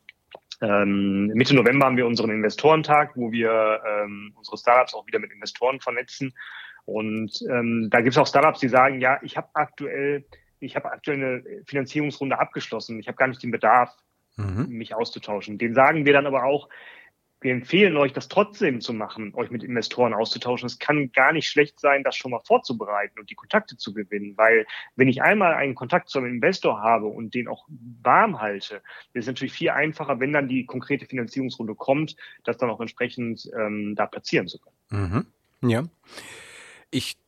ähm, 0.61 1.27
Mitte 1.29 1.55
November 1.55 1.87
haben 1.87 1.97
wir 1.97 2.07
unseren 2.07 2.31
Investorentag, 2.31 3.17
wo 3.17 3.33
wir 3.33 3.81
ähm, 3.87 4.33
unsere 4.37 4.57
Startups 4.57 4.95
auch 4.95 5.07
wieder 5.07 5.19
mit 5.19 5.33
Investoren 5.33 5.81
vernetzen. 5.81 6.35
Und 6.85 7.43
ähm, 7.51 7.89
da 7.91 8.01
gibt 8.01 8.13
es 8.13 8.19
auch 8.19 8.27
Startups, 8.27 8.61
die 8.61 8.69
sagen, 8.69 9.01
ja, 9.01 9.19
ich 9.23 9.37
habe 9.37 9.49
aktuell, 9.55 10.25
ich 10.61 10.77
habe 10.77 10.91
aktuell 10.91 11.17
eine 11.17 11.65
Finanzierungsrunde 11.67 12.39
abgeschlossen, 12.39 12.99
ich 12.99 13.09
habe 13.09 13.17
gar 13.17 13.29
nicht 13.29 13.43
den 13.43 13.51
Bedarf, 13.51 13.91
mhm. 14.37 14.67
mich 14.69 14.95
auszutauschen. 14.95 15.59
Den 15.59 15.75
sagen 15.75 16.05
wir 16.05 16.13
dann 16.13 16.27
aber 16.27 16.45
auch, 16.45 16.69
wir 17.45 17.53
empfehlen 17.53 17.99
euch, 17.99 18.15
das 18.15 18.29
trotzdem 18.29 18.81
zu 18.81 18.95
machen, 18.95 19.35
euch 19.35 19.51
mit 19.51 19.63
Investoren 19.63 20.15
auszutauschen. 20.15 20.67
Es 20.67 20.79
kann 20.79 21.13
gar 21.13 21.31
nicht 21.35 21.47
schlecht 21.47 21.79
sein, 21.79 22.03
das 22.03 22.17
schon 22.17 22.31
mal 22.31 22.41
vorzubereiten 22.41 23.21
und 23.21 23.29
die 23.29 23.35
Kontakte 23.35 23.77
zu 23.77 23.93
gewinnen, 23.93 24.33
weil 24.39 24.67
wenn 24.97 25.09
ich 25.09 25.23
einmal 25.23 25.53
einen 25.53 25.75
Kontakt 25.75 26.09
zu 26.09 26.19
einem 26.19 26.29
Investor 26.29 26.81
habe 26.81 27.07
und 27.07 27.35
den 27.35 27.47
auch 27.47 27.67
warm 28.03 28.41
halte, 28.41 28.77
ist 29.13 29.25
es 29.25 29.27
natürlich 29.27 29.53
viel 29.53 29.69
einfacher, 29.69 30.21
wenn 30.21 30.33
dann 30.33 30.49
die 30.49 30.65
konkrete 30.65 31.05
Finanzierungsrunde 31.05 31.75
kommt, 31.75 32.17
das 32.45 32.57
dann 32.57 32.71
auch 32.71 32.81
entsprechend 32.81 33.51
ähm, 33.55 33.95
da 33.95 34.07
platzieren 34.07 34.49
zu 34.49 34.59
können. 34.59 35.27
Mhm. 35.61 35.71
Ja. 35.71 35.85
Ich 36.91 37.19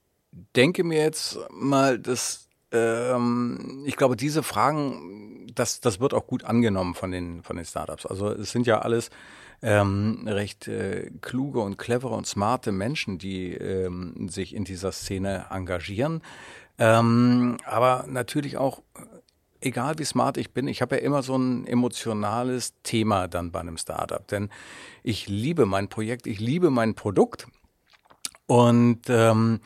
denke 0.57 0.83
mir 0.83 1.02
jetzt 1.02 1.38
mal, 1.50 1.98
dass 1.98 2.45
ähm, 2.76 3.82
ich 3.86 3.96
glaube, 3.96 4.16
diese 4.16 4.42
Fragen, 4.42 5.46
das, 5.54 5.80
das 5.80 6.00
wird 6.00 6.14
auch 6.14 6.26
gut 6.26 6.44
angenommen 6.44 6.94
von 6.94 7.10
den, 7.10 7.42
von 7.42 7.56
den 7.56 7.64
Startups. 7.64 8.06
Also 8.06 8.30
es 8.30 8.50
sind 8.52 8.66
ja 8.66 8.80
alles 8.80 9.10
ähm, 9.62 10.22
recht 10.26 10.68
äh, 10.68 11.10
kluge 11.20 11.60
und 11.60 11.78
clevere 11.78 12.14
und 12.14 12.26
smarte 12.26 12.72
Menschen, 12.72 13.18
die 13.18 13.52
ähm, 13.52 14.28
sich 14.28 14.54
in 14.54 14.64
dieser 14.64 14.92
Szene 14.92 15.46
engagieren. 15.50 16.22
Ähm, 16.78 17.56
aber 17.64 18.04
natürlich 18.06 18.58
auch, 18.58 18.82
egal 19.60 19.98
wie 19.98 20.04
smart 20.04 20.36
ich 20.36 20.52
bin, 20.52 20.68
ich 20.68 20.82
habe 20.82 20.96
ja 20.96 21.02
immer 21.02 21.22
so 21.22 21.36
ein 21.36 21.66
emotionales 21.66 22.74
Thema 22.82 23.28
dann 23.28 23.50
bei 23.50 23.60
einem 23.60 23.78
Startup. 23.78 24.26
Denn 24.28 24.50
ich 25.02 25.28
liebe 25.28 25.66
mein 25.66 25.88
Projekt, 25.88 26.26
ich 26.26 26.38
liebe 26.38 26.70
mein 26.70 26.94
Produkt. 26.94 27.46
Und 28.46 29.02
ähm, 29.08 29.60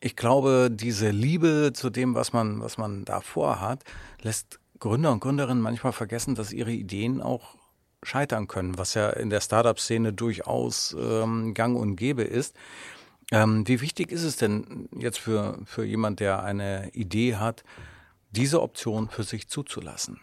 ich 0.00 0.16
glaube, 0.16 0.68
diese 0.70 1.10
Liebe 1.10 1.72
zu 1.74 1.90
dem, 1.90 2.14
was 2.14 2.32
man, 2.32 2.60
was 2.60 2.78
man 2.78 3.04
da 3.04 3.20
vorhat, 3.20 3.84
lässt 4.22 4.60
Gründer 4.78 5.12
und 5.12 5.20
Gründerinnen 5.20 5.62
manchmal 5.62 5.92
vergessen, 5.92 6.34
dass 6.34 6.52
ihre 6.52 6.72
Ideen 6.72 7.20
auch 7.20 7.56
scheitern 8.02 8.46
können, 8.46 8.78
was 8.78 8.94
ja 8.94 9.10
in 9.10 9.30
der 9.30 9.40
Startup-Szene 9.40 10.12
durchaus 10.12 10.94
ähm, 10.98 11.54
gang 11.54 11.76
und 11.76 11.96
gäbe 11.96 12.22
ist. 12.22 12.54
Ähm, 13.32 13.66
wie 13.66 13.80
wichtig 13.80 14.12
ist 14.12 14.22
es 14.22 14.36
denn 14.36 14.88
jetzt 14.96 15.18
für, 15.18 15.58
für 15.64 15.84
jemand, 15.84 16.20
der 16.20 16.42
eine 16.42 16.90
Idee 16.92 17.36
hat, 17.36 17.64
diese 18.30 18.62
Option 18.62 19.08
für 19.08 19.24
sich 19.24 19.48
zuzulassen? 19.48 20.20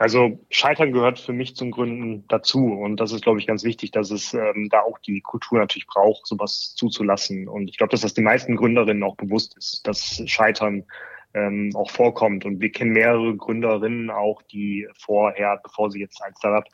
Also 0.00 0.40
Scheitern 0.48 0.92
gehört 0.92 1.18
für 1.18 1.34
mich 1.34 1.56
zum 1.56 1.70
Gründen 1.70 2.24
dazu. 2.26 2.72
Und 2.72 3.00
das 3.00 3.12
ist, 3.12 3.22
glaube 3.22 3.38
ich, 3.38 3.46
ganz 3.46 3.64
wichtig, 3.64 3.90
dass 3.90 4.10
es 4.10 4.32
ähm, 4.32 4.70
da 4.70 4.80
auch 4.80 4.98
die 4.98 5.20
Kultur 5.20 5.58
natürlich 5.58 5.86
braucht, 5.86 6.26
sowas 6.26 6.74
zuzulassen. 6.74 7.48
Und 7.48 7.68
ich 7.68 7.76
glaube, 7.76 7.90
dass 7.90 8.00
das 8.00 8.14
den 8.14 8.24
meisten 8.24 8.56
Gründerinnen 8.56 9.02
auch 9.02 9.16
bewusst 9.16 9.58
ist, 9.58 9.86
dass 9.86 10.22
Scheitern 10.24 10.84
ähm, 11.34 11.72
auch 11.74 11.90
vorkommt. 11.90 12.46
Und 12.46 12.62
wir 12.62 12.72
kennen 12.72 12.92
mehrere 12.92 13.36
Gründerinnen 13.36 14.08
auch, 14.08 14.40
die 14.40 14.88
vorher, 14.98 15.60
bevor 15.62 15.90
sie 15.90 16.00
jetzt 16.00 16.22
ein 16.22 16.32
Startup 16.34 16.64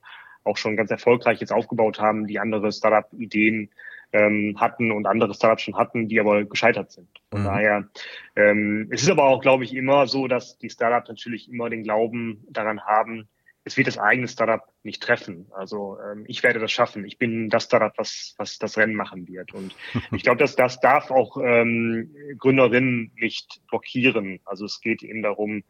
auch 0.44 0.56
schon 0.56 0.76
ganz 0.76 0.92
erfolgreich 0.92 1.40
jetzt 1.40 1.52
aufgebaut 1.52 1.98
haben, 1.98 2.28
die 2.28 2.38
andere 2.38 2.70
Startup-Ideen 2.70 3.70
ähm, 4.12 4.56
hatten 4.58 4.92
und 4.92 5.06
andere 5.06 5.34
Startups 5.34 5.62
schon 5.62 5.76
hatten, 5.76 6.08
die 6.08 6.20
aber 6.20 6.44
gescheitert 6.44 6.92
sind. 6.92 7.08
Von 7.30 7.40
mhm. 7.40 7.44
daher, 7.44 7.88
ähm, 8.36 8.88
es 8.90 9.02
ist 9.02 9.10
aber 9.10 9.24
auch, 9.24 9.40
glaube 9.40 9.64
ich, 9.64 9.74
immer 9.74 10.06
so, 10.06 10.28
dass 10.28 10.58
die 10.58 10.70
Startups 10.70 11.08
natürlich 11.08 11.50
immer 11.50 11.70
den 11.70 11.82
Glauben 11.82 12.44
daran 12.50 12.80
haben, 12.82 13.28
es 13.66 13.76
wird 13.76 13.88
das 13.88 13.98
eigene 13.98 14.28
Startup 14.28 14.62
nicht 14.84 15.02
treffen. 15.02 15.48
Also 15.50 15.98
ähm, 16.00 16.24
ich 16.28 16.44
werde 16.44 16.60
das 16.60 16.70
schaffen. 16.70 17.04
Ich 17.04 17.18
bin 17.18 17.50
das 17.50 17.64
Startup, 17.64 17.92
was, 17.96 18.34
was 18.38 18.58
das 18.58 18.78
Rennen 18.78 18.94
machen 18.94 19.26
wird. 19.26 19.52
Und 19.54 19.74
ich 20.12 20.22
glaube, 20.22 20.38
dass 20.38 20.54
das 20.54 20.78
darf 20.78 21.10
auch 21.10 21.36
ähm, 21.42 22.14
Gründerinnen 22.38 23.10
nicht 23.16 23.60
blockieren. 23.66 24.38
Also 24.44 24.66
es 24.66 24.80
geht 24.80 25.02
eben 25.02 25.20
darum, 25.20 25.64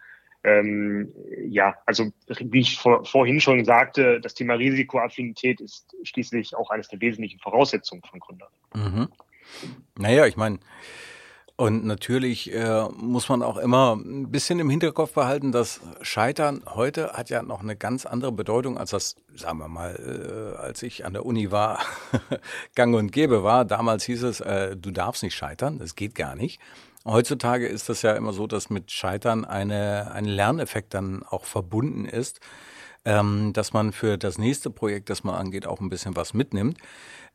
ähm, 0.46 1.12
ja, 1.48 1.74
also 1.86 2.12
wie 2.38 2.60
ich 2.60 2.78
vor, 2.78 3.04
vorhin 3.04 3.40
schon 3.40 3.64
sagte, 3.64 4.20
das 4.20 4.34
Thema 4.34 4.54
Risikoaffinität 4.54 5.60
ist 5.60 5.94
schließlich 6.04 6.54
auch 6.56 6.70
eines 6.70 6.88
der 6.88 7.00
wesentlichen 7.00 7.40
Voraussetzungen 7.40 8.02
von 8.08 8.20
Gründern. 8.20 8.48
Mhm. 8.74 9.08
Naja, 9.98 10.26
ich 10.26 10.36
meine, 10.36 10.60
und 11.56 11.84
natürlich 11.84 12.52
äh, 12.52 12.84
muss 12.96 13.28
man 13.28 13.42
auch 13.42 13.56
immer 13.56 13.96
ein 13.96 14.30
bisschen 14.30 14.60
im 14.60 14.70
Hinterkopf 14.70 15.14
behalten, 15.14 15.52
dass 15.52 15.80
Scheitern 16.02 16.62
heute 16.66 17.14
hat 17.14 17.30
ja 17.30 17.42
noch 17.42 17.62
eine 17.62 17.76
ganz 17.76 18.06
andere 18.06 18.30
Bedeutung, 18.30 18.78
als 18.78 18.90
das, 18.90 19.16
sagen 19.34 19.58
wir 19.58 19.68
mal, 19.68 19.96
äh, 19.96 20.58
als 20.58 20.82
ich 20.82 21.06
an 21.06 21.14
der 21.14 21.26
Uni 21.26 21.50
war, 21.50 21.80
gang 22.76 22.94
und 22.94 23.10
gäbe 23.10 23.42
war. 23.42 23.64
Damals 23.64 24.04
hieß 24.04 24.22
es, 24.24 24.40
äh, 24.40 24.76
du 24.76 24.92
darfst 24.92 25.22
nicht 25.22 25.34
scheitern, 25.34 25.78
das 25.78 25.96
geht 25.96 26.14
gar 26.14 26.36
nicht. 26.36 26.60
Heutzutage 27.06 27.68
ist 27.68 27.88
das 27.88 28.02
ja 28.02 28.14
immer 28.14 28.32
so, 28.32 28.48
dass 28.48 28.68
mit 28.68 28.90
Scheitern 28.90 29.44
eine, 29.44 30.10
ein 30.12 30.24
Lerneffekt 30.24 30.92
dann 30.92 31.22
auch 31.22 31.44
verbunden 31.44 32.04
ist, 32.04 32.40
ähm, 33.04 33.52
dass 33.52 33.72
man 33.72 33.92
für 33.92 34.18
das 34.18 34.38
nächste 34.38 34.70
Projekt, 34.70 35.08
das 35.08 35.22
man 35.22 35.36
angeht, 35.36 35.66
auch 35.66 35.80
ein 35.80 35.88
bisschen 35.88 36.16
was 36.16 36.34
mitnimmt. 36.34 36.78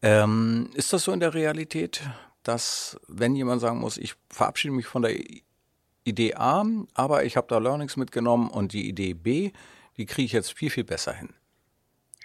Ähm, 0.01 0.69
ist 0.73 0.91
das 0.91 1.05
so 1.05 1.13
in 1.13 1.21
der 1.21 1.34
Realität, 1.34 2.01
dass 2.43 2.99
wenn 3.07 3.34
jemand 3.34 3.62
sagen 3.62 3.79
muss, 3.79 3.97
ich 3.97 4.15
verabschiede 4.29 4.73
mich 4.73 4.88
von 4.88 5.03
der 5.03 5.15
Idee 6.03 6.34
A, 6.36 6.65
aber 6.93 7.23
ich 7.23 7.38
habe 7.38 7.47
da 7.47 7.57
Learnings 7.57 7.95
mitgenommen 7.95 8.49
und 8.49 8.73
die 8.73 8.89
Idee 8.89 9.13
B, 9.13 9.51
die 9.95 10.05
kriege 10.05 10.25
ich 10.25 10.31
jetzt 10.34 10.51
viel, 10.51 10.69
viel 10.69 10.84
besser 10.84 11.13
hin? 11.13 11.29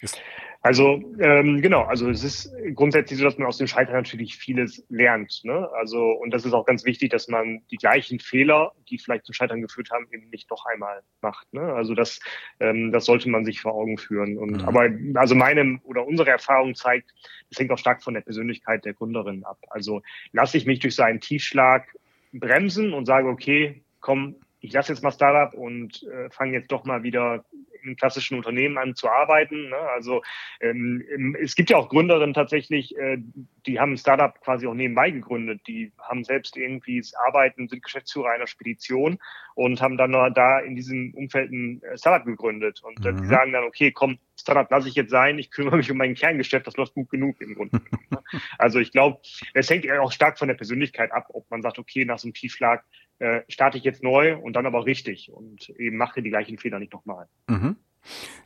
Ist 0.00 0.18
also 0.66 1.00
ähm, 1.20 1.62
genau, 1.62 1.82
also 1.82 2.10
es 2.10 2.24
ist 2.24 2.52
grundsätzlich 2.74 3.20
so, 3.20 3.24
dass 3.24 3.38
man 3.38 3.46
aus 3.46 3.58
dem 3.58 3.68
Scheitern 3.68 3.94
natürlich 3.94 4.36
vieles 4.36 4.84
lernt. 4.88 5.42
Ne? 5.44 5.70
Also 5.78 6.10
und 6.10 6.34
das 6.34 6.44
ist 6.44 6.54
auch 6.54 6.66
ganz 6.66 6.84
wichtig, 6.84 7.10
dass 7.10 7.28
man 7.28 7.62
die 7.70 7.76
gleichen 7.76 8.18
Fehler, 8.18 8.72
die 8.90 8.98
vielleicht 8.98 9.26
zum 9.26 9.32
Scheitern 9.32 9.60
geführt 9.60 9.92
haben, 9.92 10.08
eben 10.10 10.28
nicht 10.30 10.50
noch 10.50 10.66
einmal 10.66 11.02
macht. 11.22 11.54
Ne? 11.54 11.60
Also 11.60 11.94
das, 11.94 12.18
ähm, 12.58 12.90
das 12.90 13.04
sollte 13.04 13.28
man 13.28 13.44
sich 13.44 13.60
vor 13.60 13.74
Augen 13.74 13.96
führen. 13.96 14.38
Und 14.38 14.62
mhm. 14.62 14.64
aber 14.64 14.90
also 15.14 15.36
meine 15.36 15.78
oder 15.84 16.04
unsere 16.04 16.30
Erfahrung 16.30 16.74
zeigt, 16.74 17.12
es 17.48 17.60
hängt 17.60 17.70
auch 17.70 17.78
stark 17.78 18.02
von 18.02 18.14
der 18.14 18.22
Persönlichkeit 18.22 18.84
der 18.84 18.94
Gründerin 18.94 19.44
ab. 19.44 19.58
Also 19.68 20.02
lasse 20.32 20.56
ich 20.56 20.66
mich 20.66 20.80
durch 20.80 20.96
so 20.96 21.04
einen 21.04 21.20
Tiefschlag 21.20 21.86
bremsen 22.32 22.92
und 22.92 23.06
sage, 23.06 23.28
okay, 23.28 23.84
komm, 24.00 24.34
ich 24.58 24.72
lasse 24.72 24.92
jetzt 24.92 25.02
mal 25.02 25.12
Startup 25.12 25.54
und 25.56 26.02
äh, 26.02 26.28
fange 26.30 26.54
jetzt 26.54 26.72
doch 26.72 26.84
mal 26.84 27.04
wieder 27.04 27.44
in 27.86 27.96
klassischen 27.96 28.36
Unternehmen 28.36 28.78
an 28.78 28.94
zu 28.94 29.08
arbeiten. 29.08 29.68
Ne? 29.68 29.76
Also 29.76 30.22
ähm, 30.60 31.36
es 31.40 31.54
gibt 31.54 31.70
ja 31.70 31.76
auch 31.76 31.88
Gründerinnen 31.88 32.34
tatsächlich, 32.34 32.96
äh, 32.96 33.18
die 33.66 33.80
haben 33.80 33.92
ein 33.92 33.98
Startup 33.98 34.38
quasi 34.40 34.66
auch 34.66 34.74
nebenbei 34.74 35.10
gegründet. 35.10 35.60
Die 35.66 35.92
haben 35.98 36.24
selbst 36.24 36.56
irgendwie 36.56 37.02
arbeiten, 37.26 37.68
sind 37.68 37.82
Geschäftsführer 37.82 38.30
einer 38.30 38.46
Spedition 38.46 39.18
und 39.54 39.80
haben 39.80 39.96
dann 39.96 40.12
da 40.34 40.60
in 40.60 40.76
diesem 40.76 41.14
Umfeld 41.14 41.50
ein 41.50 41.82
äh, 41.82 41.96
Startup 41.96 42.26
gegründet. 42.26 42.82
Und 42.82 43.00
mhm. 43.00 43.16
die 43.22 43.26
sagen 43.26 43.52
dann, 43.52 43.64
okay, 43.64 43.90
komm, 43.90 44.18
Startup 44.38 44.70
lasse 44.70 44.88
ich 44.88 44.94
jetzt 44.94 45.10
sein, 45.10 45.38
ich 45.38 45.50
kümmere 45.50 45.78
mich 45.78 45.90
um 45.90 45.96
mein 45.96 46.14
Kerngeschäft, 46.14 46.66
das 46.66 46.76
läuft 46.76 46.94
gut 46.94 47.08
genug 47.08 47.40
im 47.40 47.54
Grunde. 47.54 47.80
Ne? 48.10 48.18
also 48.58 48.78
ich 48.78 48.92
glaube, 48.92 49.18
es 49.54 49.70
hängt 49.70 49.90
auch 49.90 50.12
stark 50.12 50.38
von 50.38 50.48
der 50.48 50.54
Persönlichkeit 50.54 51.10
ab, 51.12 51.28
ob 51.30 51.50
man 51.50 51.62
sagt, 51.62 51.78
okay, 51.78 52.04
nach 52.04 52.18
so 52.18 52.26
einem 52.26 52.34
Tiefschlag 52.34 52.84
äh, 53.18 53.42
starte 53.48 53.78
ich 53.78 53.84
jetzt 53.84 54.02
neu 54.02 54.36
und 54.36 54.52
dann 54.54 54.66
aber 54.66 54.84
richtig 54.84 55.32
und 55.32 55.70
eben 55.70 55.96
mache 55.96 56.22
die 56.22 56.30
gleichen 56.30 56.58
Fehler 56.58 56.78
nicht 56.78 56.92
nochmal. 56.92 57.28
Mhm. 57.48 57.75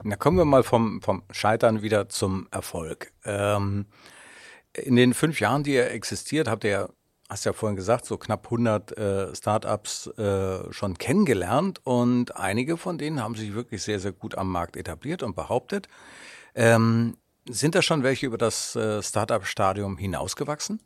Na 0.03 0.16
kommen 0.16 0.38
wir 0.38 0.44
mal 0.44 0.62
vom, 0.62 1.03
vom 1.03 1.23
Scheitern 1.31 1.83
wieder 1.83 2.09
zum 2.09 2.49
Erfolg. 2.51 3.12
Ähm, 3.25 3.87
in 4.73 4.96
den 4.96 5.14
fünf 5.14 5.40
Jahren, 5.40 5.62
die 5.62 5.75
er 5.75 5.92
existiert, 5.92 6.49
habt 6.49 6.64
ihr, 6.64 6.90
hast 7.29 7.44
ja 7.44 7.53
vorhin 7.53 7.77
gesagt, 7.77 8.07
so 8.07 8.18
knapp 8.18 8.46
100 8.46 8.96
äh, 8.96 9.35
Startups 9.35 10.07
äh, 10.18 10.73
schon 10.73 10.99
kennengelernt 10.99 11.81
und 11.85 12.37
einige 12.37 12.77
von 12.77 12.99
denen 12.99 13.23
haben 13.23 13.35
sich 13.35 13.55
wirklich 13.55 13.83
sehr, 13.83 14.01
sehr 14.01 14.12
gut 14.12 14.37
am 14.37 14.51
Markt 14.51 14.77
etabliert 14.77 15.23
und 15.23 15.37
behauptet. 15.37 15.88
Ähm, 16.55 17.16
sind 17.49 17.75
da 17.75 17.83
schon 17.83 18.03
welche 18.03 18.27
über 18.27 18.38
das 18.38 18.77
äh, 18.77 19.03
Startup-Stadium 19.03 19.96
hinausgewachsen? 19.96 20.81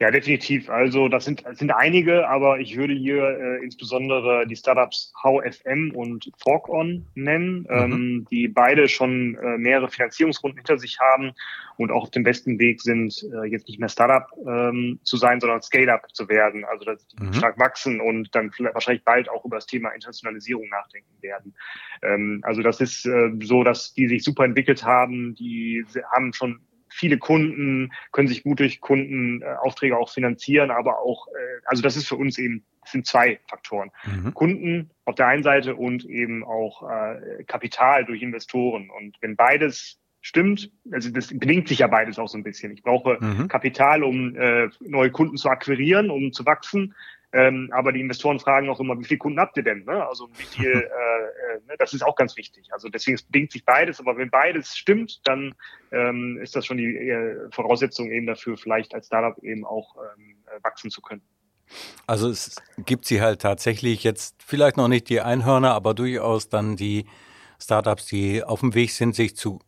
Ja, 0.00 0.10
definitiv. 0.10 0.68
Also 0.68 1.08
das 1.08 1.24
sind, 1.24 1.44
das 1.44 1.58
sind 1.58 1.70
einige, 1.70 2.28
aber 2.28 2.58
ich 2.58 2.76
würde 2.76 2.94
hier 2.94 3.22
äh, 3.22 3.64
insbesondere 3.64 4.46
die 4.46 4.56
Startups 4.56 5.12
HFM 5.22 5.92
und 5.94 6.30
ForkOn 6.42 7.06
nennen, 7.14 7.60
mhm. 7.60 7.66
ähm, 7.70 8.26
die 8.30 8.48
beide 8.48 8.88
schon 8.88 9.36
äh, 9.36 9.56
mehrere 9.56 9.88
Finanzierungsrunden 9.88 10.58
hinter 10.58 10.78
sich 10.78 10.98
haben 10.98 11.32
und 11.76 11.92
auch 11.92 12.04
auf 12.04 12.10
dem 12.10 12.24
besten 12.24 12.58
Weg 12.58 12.80
sind, 12.80 13.24
äh, 13.32 13.46
jetzt 13.46 13.68
nicht 13.68 13.78
mehr 13.78 13.88
Startup 13.88 14.26
ähm, 14.46 14.98
zu 15.04 15.16
sein, 15.16 15.40
sondern 15.40 15.62
Scale-up 15.62 16.12
zu 16.12 16.28
werden. 16.28 16.64
Also 16.64 16.84
dass 16.84 17.06
die 17.06 17.22
mhm. 17.22 17.32
stark 17.32 17.58
wachsen 17.58 18.00
und 18.00 18.34
dann 18.34 18.50
wahrscheinlich 18.72 19.04
bald 19.04 19.28
auch 19.28 19.44
über 19.44 19.56
das 19.56 19.66
Thema 19.66 19.90
Internationalisierung 19.90 20.68
nachdenken 20.68 21.14
werden. 21.20 21.54
Ähm, 22.02 22.40
also 22.42 22.62
das 22.62 22.80
ist 22.80 23.06
äh, 23.06 23.30
so, 23.42 23.62
dass 23.62 23.94
die 23.94 24.08
sich 24.08 24.24
super 24.24 24.44
entwickelt 24.44 24.84
haben, 24.84 25.34
die 25.36 25.84
haben 26.12 26.32
schon 26.32 26.60
viele 26.94 27.18
Kunden, 27.18 27.92
können 28.12 28.28
sich 28.28 28.44
gut 28.44 28.60
durch 28.60 28.80
Kundenaufträge 28.80 29.96
auch 29.96 30.10
finanzieren, 30.10 30.70
aber 30.70 31.00
auch, 31.00 31.26
äh, 31.28 31.60
also 31.64 31.82
das 31.82 31.96
ist 31.96 32.08
für 32.08 32.16
uns 32.16 32.38
eben, 32.38 32.64
sind 32.84 33.06
zwei 33.06 33.40
Faktoren. 33.48 33.90
Mhm. 34.04 34.34
Kunden 34.34 34.90
auf 35.04 35.16
der 35.16 35.26
einen 35.26 35.42
Seite 35.42 35.74
und 35.74 36.04
eben 36.04 36.44
auch 36.44 36.88
äh, 36.88 37.42
Kapital 37.44 38.04
durch 38.04 38.22
Investoren. 38.22 38.90
Und 38.90 39.16
wenn 39.20 39.36
beides 39.36 39.98
stimmt, 40.20 40.70
also 40.92 41.10
das 41.10 41.28
bedingt 41.28 41.68
sich 41.68 41.80
ja 41.80 41.86
beides 41.86 42.18
auch 42.18 42.28
so 42.28 42.38
ein 42.38 42.44
bisschen. 42.44 42.72
Ich 42.72 42.82
brauche 42.82 43.18
mhm. 43.20 43.48
Kapital, 43.48 44.04
um 44.04 44.36
äh, 44.36 44.68
neue 44.80 45.10
Kunden 45.10 45.36
zu 45.36 45.48
akquirieren, 45.48 46.10
um 46.10 46.32
zu 46.32 46.46
wachsen. 46.46 46.94
Ähm, 47.34 47.68
aber 47.72 47.90
die 47.90 48.00
Investoren 48.00 48.38
fragen 48.38 48.68
auch 48.68 48.78
immer, 48.78 48.96
wie 48.96 49.04
viele 49.04 49.18
Kunden 49.18 49.40
habt 49.40 49.56
ihr 49.56 49.64
denn? 49.64 49.84
Ne? 49.84 50.06
Also 50.06 50.28
wie 50.36 50.44
viel, 50.44 50.70
äh, 50.72 50.76
äh, 50.78 51.60
ne? 51.66 51.74
das 51.78 51.92
ist 51.92 52.02
auch 52.02 52.14
ganz 52.14 52.36
wichtig. 52.36 52.68
Also 52.72 52.88
deswegen 52.88 53.18
bedingt 53.26 53.50
sich 53.50 53.64
beides, 53.64 53.98
aber 53.98 54.16
wenn 54.16 54.30
beides 54.30 54.76
stimmt, 54.76 55.20
dann 55.24 55.52
ähm, 55.90 56.38
ist 56.40 56.54
das 56.54 56.64
schon 56.64 56.76
die 56.76 56.96
äh, 56.96 57.50
Voraussetzung 57.50 58.12
eben 58.12 58.26
dafür, 58.26 58.56
vielleicht 58.56 58.94
als 58.94 59.06
Startup 59.06 59.36
eben 59.42 59.66
auch 59.66 59.96
ähm, 59.96 60.36
äh, 60.46 60.62
wachsen 60.62 60.90
zu 60.90 61.02
können. 61.02 61.22
Also 62.06 62.30
es 62.30 62.62
gibt 62.78 63.04
sie 63.04 63.20
halt 63.20 63.42
tatsächlich 63.42 64.04
jetzt 64.04 64.40
vielleicht 64.40 64.76
noch 64.76 64.86
nicht 64.86 65.08
die 65.08 65.20
Einhörner, 65.20 65.72
aber 65.72 65.92
durchaus 65.92 66.48
dann 66.48 66.76
die 66.76 67.04
Startups, 67.60 68.06
die 68.06 68.44
auf 68.44 68.60
dem 68.60 68.74
Weg 68.74 68.92
sind, 68.92 69.16
sich 69.16 69.34
zu 69.34 69.58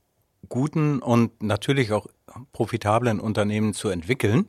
guten 0.49 1.01
und 1.01 1.43
natürlich 1.43 1.91
auch 1.91 2.07
profitablen 2.53 3.19
Unternehmen 3.19 3.75
zu 3.75 3.89
entwickeln. 3.89 4.47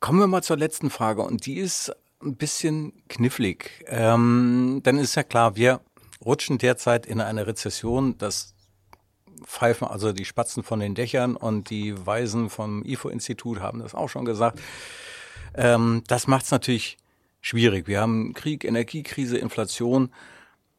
Kommen 0.00 0.18
wir 0.18 0.26
mal 0.26 0.42
zur 0.42 0.56
letzten 0.56 0.90
Frage 0.90 1.22
und 1.22 1.46
die 1.46 1.58
ist 1.58 1.94
ein 2.22 2.36
bisschen 2.36 2.92
knifflig. 3.08 3.84
Ähm, 3.86 4.80
dann 4.82 4.98
ist 4.98 5.14
ja 5.14 5.22
klar, 5.22 5.56
wir 5.56 5.80
rutschen 6.24 6.58
derzeit 6.58 7.06
in 7.06 7.20
eine 7.20 7.46
Rezession. 7.46 8.18
Das 8.18 8.54
pfeifen 9.44 9.88
also 9.88 10.12
die 10.12 10.24
Spatzen 10.24 10.62
von 10.62 10.80
den 10.80 10.94
Dächern 10.94 11.36
und 11.36 11.70
die 11.70 11.94
Weisen 12.06 12.50
vom 12.50 12.84
IFO-Institut 12.84 13.60
haben 13.60 13.80
das 13.80 13.94
auch 13.94 14.08
schon 14.08 14.24
gesagt. 14.24 14.60
Ähm, 15.54 16.02
das 16.06 16.26
macht 16.26 16.44
es 16.44 16.50
natürlich 16.50 16.98
schwierig. 17.40 17.88
Wir 17.88 18.00
haben 18.00 18.34
Krieg, 18.34 18.64
Energiekrise, 18.64 19.38
Inflation 19.38 20.12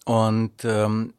und 0.05 0.63
ähm, 0.63 1.13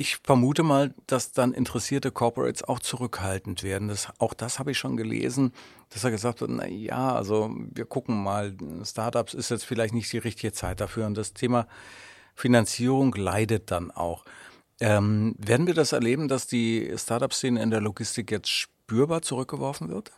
Ich 0.00 0.18
vermute 0.22 0.62
mal, 0.62 0.94
dass 1.08 1.32
dann 1.32 1.52
interessierte 1.52 2.12
Corporates 2.12 2.62
auch 2.62 2.78
zurückhaltend 2.78 3.64
werden. 3.64 3.88
Das, 3.88 4.06
auch 4.18 4.32
das 4.32 4.60
habe 4.60 4.70
ich 4.70 4.78
schon 4.78 4.96
gelesen, 4.96 5.52
dass 5.90 6.04
er 6.04 6.12
gesagt 6.12 6.40
hat, 6.40 6.48
na 6.50 6.68
ja, 6.68 7.16
also 7.16 7.50
wir 7.74 7.84
gucken 7.84 8.22
mal, 8.22 8.56
Startups 8.84 9.34
ist 9.34 9.50
jetzt 9.50 9.64
vielleicht 9.64 9.94
nicht 9.94 10.12
die 10.12 10.18
richtige 10.18 10.52
Zeit 10.52 10.80
dafür. 10.80 11.04
Und 11.06 11.18
das 11.18 11.32
Thema 11.32 11.66
Finanzierung 12.36 13.12
leidet 13.12 13.72
dann 13.72 13.90
auch. 13.90 14.24
Ähm, 14.78 15.34
werden 15.36 15.66
wir 15.66 15.74
das 15.74 15.90
erleben, 15.90 16.28
dass 16.28 16.46
die 16.46 16.94
Startup-Szene 16.96 17.60
in 17.60 17.72
der 17.72 17.80
Logistik 17.80 18.30
jetzt 18.30 18.50
spürbar 18.50 19.22
zurückgeworfen 19.22 19.88
wird? 19.88 20.12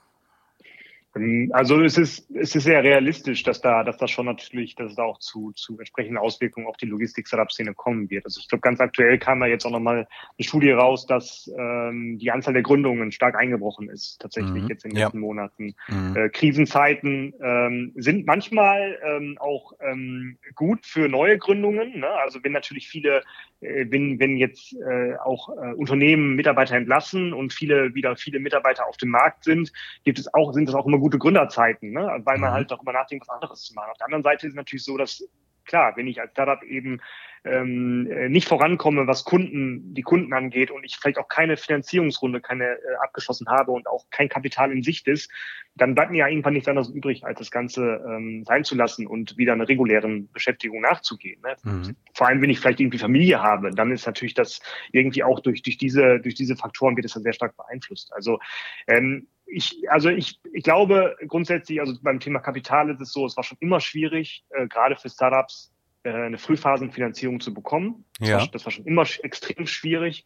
Ähm, 1.17 1.51
also 1.53 1.81
es 1.83 1.99
ist, 1.99 2.31
es 2.35 2.55
ist 2.55 2.65
sehr 2.65 2.83
realistisch, 2.83 3.43
dass 3.43 3.61
da, 3.61 3.83
dass 3.85 3.97
das 3.97 4.11
schon 4.11 4.27
natürlich, 4.27 4.75
dass 4.75 4.91
es 4.91 4.97
da 4.97 5.05
auch 5.05 5.19
zu, 5.19 5.53
zu 5.53 5.79
entsprechenden 5.79 6.19
Auswirkungen 6.19 6.67
auf 6.67 6.77
die 6.77 6.87
Logistik-Startup-Szene 6.87 7.75
kommen 7.75 8.11
wird. 8.11 8.25
Also 8.25 8.41
ich 8.41 8.49
glaube, 8.49 8.63
ganz 8.63 8.81
aktuell 8.81 9.19
kam 9.19 9.41
da 9.41 9.47
jetzt 9.47 9.65
auch 9.65 9.71
nochmal 9.71 10.07
eine 10.39 10.47
Studie 10.47 10.71
raus, 10.71 11.07
dass 11.07 11.51
ähm, 11.59 12.19
die 12.19 12.31
Anzahl 12.31 12.55
der 12.55 12.63
Gründungen 12.63 13.13
stark 13.13 13.37
eingebrochen 13.37 13.89
ist, 13.89 14.21
tatsächlich 14.21 14.63
mhm. 14.63 14.69
jetzt 14.69 14.85
in 14.85 14.91
den 14.91 14.99
letzten 14.99 15.19
ja. 15.19 15.27
Monaten. 15.27 15.75
Mhm. 15.89 16.17
Äh, 16.17 16.29
Krisenzeiten 16.29 17.35
ähm, 17.43 17.93
sind 17.97 18.27
manchmal 18.27 18.99
ähm, 19.05 19.37
auch 19.41 19.73
ähm, 19.81 20.39
gut 20.55 20.87
für 20.87 21.09
neue 21.09 21.39
Gründungen. 21.39 22.01
Ne? 22.01 22.09
Also 22.09 22.43
wenn 22.43 22.53
natürlich 22.53 22.89
viele, 22.89 23.23
äh, 23.61 23.87
wenn, 23.89 24.21
wenn 24.21 24.37
jetzt 24.37 24.75
äh, 24.75 25.17
auch 25.25 25.49
äh, 25.51 25.75
Unternehmen 25.75 26.37
Mitarbeiter 26.37 26.77
entlassen 26.77 27.33
und 27.33 27.53
viele 27.53 27.95
wieder 27.95 28.17
viele 28.17 28.39
Mitarbeiter 28.39 28.87
auf 28.87 28.97
dem 28.97 29.11
Markt 29.11 29.45
sind, 29.45 29.73
gibt 30.05 30.19
es 30.19 30.33
auch, 30.33 30.53
sind 30.53 30.69
es 30.69 30.75
auch 30.75 30.87
immer 30.87 31.00
gute 31.01 31.19
Gründerzeiten, 31.19 31.93
ne? 31.93 32.21
weil 32.25 32.39
man 32.39 32.51
mhm. 32.51 32.55
halt 32.55 32.71
darüber 32.71 32.93
nachdenkt, 32.93 33.27
was 33.27 33.35
anderes 33.35 33.63
zu 33.63 33.75
machen. 33.75 33.91
Auf 33.91 33.99
der 33.99 34.07
anderen 34.07 34.23
Seite 34.23 34.47
ist 34.47 34.53
es 34.53 34.57
natürlich 34.57 34.85
so, 34.85 34.97
dass 34.97 35.23
klar, 35.65 35.97
wenn 35.97 36.09
ich 36.09 36.21
als 36.21 36.33
Startup 36.33 36.63
eben 36.63 37.01
ähm, 37.45 38.07
äh, 38.11 38.29
nicht 38.29 38.47
vorankomme, 38.47 39.07
was 39.07 39.25
Kunden, 39.25 39.95
die 39.95 40.03
Kunden 40.03 40.33
angeht 40.35 40.71
und 40.71 40.85
ich 40.85 40.97
vielleicht 40.97 41.19
auch 41.19 41.29
keine 41.29 41.57
Finanzierungsrunde, 41.57 42.41
keine 42.41 42.65
äh, 42.65 42.97
abgeschlossen 43.03 43.49
habe 43.49 43.73
und 43.73 43.87
auch 43.87 44.05
kein 44.11 44.29
Kapital 44.29 44.73
in 44.73 44.83
Sicht 44.83 45.09
ist, 45.09 45.31
dann 45.75 45.95
bleibt 45.95 46.11
mir 46.11 46.19
ja 46.19 46.29
irgendwann 46.29 46.53
nichts 46.53 46.69
anderes 46.69 46.91
übrig, 46.91 47.25
als 47.25 47.39
das 47.39 47.51
Ganze 47.51 48.05
ähm, 48.07 48.45
sein 48.45 48.65
zu 48.65 48.75
lassen 48.75 49.07
und 49.07 49.39
wieder 49.39 49.55
einer 49.55 49.69
regulären 49.69 50.31
Beschäftigung 50.33 50.83
nachzugehen. 50.83 51.41
Ne? 51.41 51.57
Mhm. 51.63 51.97
Vor 52.13 52.27
allem, 52.27 52.43
wenn 52.43 52.51
ich 52.51 52.61
vielleicht 52.61 52.81
irgendwie 52.81 52.99
Familie 52.99 53.43
habe, 53.43 53.71
dann 53.71 53.91
ist 53.91 54.07
natürlich 54.07 54.35
das 54.35 54.61
irgendwie 54.93 55.25
auch 55.25 55.41
durch, 55.41 55.63
durch 55.63 55.79
diese, 55.79 56.21
durch 56.21 56.35
diese 56.35 56.57
Faktoren 56.57 56.97
wird 56.97 57.07
es 57.07 57.15
dann 57.15 57.23
sehr 57.23 57.33
stark 57.33 57.57
beeinflusst. 57.57 58.13
Also 58.13 58.39
ähm, 58.87 59.29
ich, 59.51 59.91
also 59.91 60.09
ich, 60.09 60.41
ich 60.53 60.63
glaube 60.63 61.17
grundsätzlich, 61.27 61.81
also 61.81 61.95
beim 62.03 62.21
Thema 62.21 62.41
Kapital 62.41 62.91
ist 62.91 63.01
es 63.01 63.13
so, 63.13 63.27
es 63.27 63.37
war 63.37 63.45
schon 63.45 63.59
immer 63.61 63.81
schwierig, 63.81 64.45
äh, 64.51 64.67
gerade 64.67 64.97
für 64.97 65.09
Startups 65.09 65.73
äh, 66.03 66.13
eine 66.13 66.39
Frühphasenfinanzierung 66.39 67.41
zu 67.41 67.53
bekommen. 67.53 68.05
Das, 68.19 68.29
ja. 68.29 68.39
war, 68.39 68.49
das 68.49 68.65
war 68.65 68.73
schon 68.73 68.87
immer 68.87 69.05
extrem 69.23 69.67
schwierig. 69.67 70.25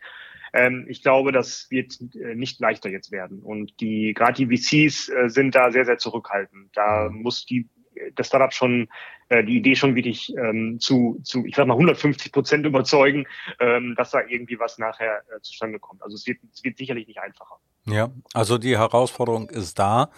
Ähm, 0.53 0.87
ich 0.89 1.03
glaube, 1.03 1.33
das 1.33 1.69
wird 1.71 1.99
äh, 2.15 2.35
nicht 2.35 2.61
leichter 2.61 2.91
jetzt 2.91 3.11
werden. 3.11 3.41
Und 3.41 3.81
die 3.81 4.15
gerade 4.15 4.45
die 4.45 4.57
VCs 4.57 5.09
äh, 5.09 5.29
sind 5.29 5.55
da 5.55 5.73
sehr, 5.73 5.85
sehr 5.85 5.99
zurückhaltend. 5.99 6.71
Da 6.75 7.09
mhm. 7.09 7.23
muss 7.23 7.45
die 7.45 7.69
das 8.15 8.27
Startup 8.27 8.53
schon 8.53 8.89
äh, 9.29 9.45
die 9.45 9.57
Idee 9.57 9.77
schon 9.77 9.95
wirklich 9.95 10.35
ähm, 10.37 10.79
zu, 10.81 11.21
zu, 11.23 11.45
ich 11.45 11.55
sag 11.55 11.67
mal, 11.67 11.75
150 11.75 12.33
Prozent 12.33 12.67
überzeugen, 12.67 13.27
ähm, 13.61 13.95
dass 13.97 14.11
da 14.11 14.21
irgendwie 14.27 14.59
was 14.59 14.79
nachher 14.79 15.23
äh, 15.35 15.41
zustande 15.41 15.79
kommt. 15.79 16.03
Also 16.03 16.15
es 16.15 16.27
wird, 16.27 16.39
es 16.53 16.65
wird 16.65 16.77
sicherlich 16.77 17.07
nicht 17.07 17.21
einfacher. 17.21 17.59
Ja, 17.87 18.11
also 18.33 18.59
die 18.59 18.79
Herausforderung 18.79 19.51
ist 19.51 19.79
da. 19.79 20.11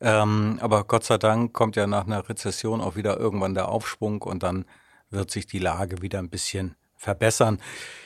Ähm, 0.00 0.58
aber 0.60 0.84
Gott 0.84 1.04
sei 1.04 1.18
Dank 1.18 1.52
kommt 1.52 1.76
ja 1.76 1.86
nach 1.86 2.06
einer 2.06 2.28
Rezession 2.28 2.80
auch 2.80 2.96
wieder 2.96 3.18
irgendwann 3.18 3.54
der 3.54 3.68
Aufschwung 3.68 4.22
und 4.22 4.42
dann 4.42 4.64
wird 5.10 5.30
sich 5.30 5.46
die 5.46 5.60
Lage 5.60 6.02
wieder 6.02 6.18
ein 6.18 6.30
bisschen 6.30 6.74
verbessern. 6.96 7.60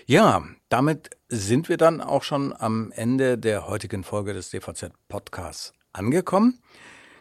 Ja, 0.07 0.45
damit 0.69 1.11
sind 1.29 1.69
wir 1.69 1.77
dann 1.77 2.01
auch 2.01 2.23
schon 2.23 2.55
am 2.57 2.93
Ende 2.93 3.39
der 3.39 3.67
heutigen 3.67 4.05
Folge 4.05 4.35
des 4.35 4.51
DVZ 4.51 4.93
Podcasts 5.09 5.73
angekommen. 5.93 6.61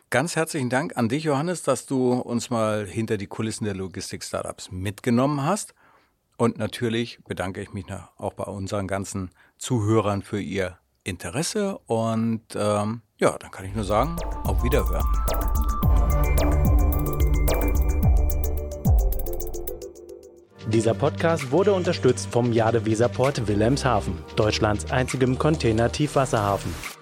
Ganz 0.09 0.35
herzlichen 0.35 0.69
Dank 0.69 0.95
an 0.97 1.09
dich, 1.09 1.23
Johannes, 1.23 1.63
dass 1.63 1.85
du 1.85 2.13
uns 2.13 2.49
mal 2.49 2.85
hinter 2.85 3.17
die 3.17 3.27
Kulissen 3.27 3.65
der 3.65 3.75
Logistik-Startups 3.75 4.71
mitgenommen 4.71 5.43
hast. 5.43 5.73
Und 6.37 6.57
natürlich 6.57 7.19
bedanke 7.25 7.61
ich 7.61 7.73
mich 7.73 7.85
auch 8.17 8.33
bei 8.33 8.45
unseren 8.45 8.87
ganzen 8.87 9.31
Zuhörern 9.57 10.21
für 10.21 10.39
ihr 10.39 10.77
Interesse. 11.07 11.77
Und 11.87 12.43
ähm, 12.55 13.01
ja, 13.17 13.37
dann 13.37 13.51
kann 13.51 13.65
ich 13.65 13.73
nur 13.73 13.85
sagen, 13.85 14.15
auf 14.43 14.63
Wiederhören. 14.63 15.05
Dieser 20.67 20.93
Podcast 20.93 21.51
wurde 21.51 21.71
unterstützt 21.71 22.27
vom 22.29 22.51
Jade 22.51 22.85
Weserport 22.85 23.47
Wilhelmshaven, 23.47 24.17
Deutschlands 24.35 24.91
einzigem 24.91 25.39
Container-Tiefwasserhafen. 25.39 26.96